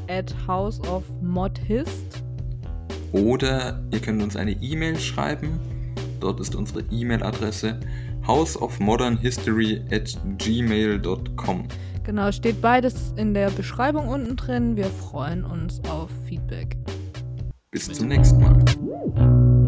houseofmodhist 0.47 2.23
oder 3.13 3.83
ihr 3.91 4.01
könnt 4.01 4.23
uns 4.23 4.37
eine 4.37 4.53
E-Mail 4.53 4.99
schreiben. 4.99 5.61
Dort 6.21 6.41
ist 6.41 6.55
unsere 6.55 6.83
E-Mail-Adresse 6.91 7.79
houseofmodernhistory 8.27 9.83
at 9.91 10.17
gmail.com. 10.39 11.69
Genau, 12.05 12.33
steht 12.33 12.61
beides 12.61 13.13
in 13.17 13.35
der 13.35 13.51
Beschreibung 13.51 14.09
unten 14.09 14.37
drin. 14.37 14.77
Wir 14.77 14.87
freuen 14.87 15.45
uns 15.45 15.81
auf 15.89 16.11
Feedback. 16.27 16.77
Bis 17.71 17.89
zum 17.93 18.09
nächsten 18.09 18.41
Mal. 18.41 19.62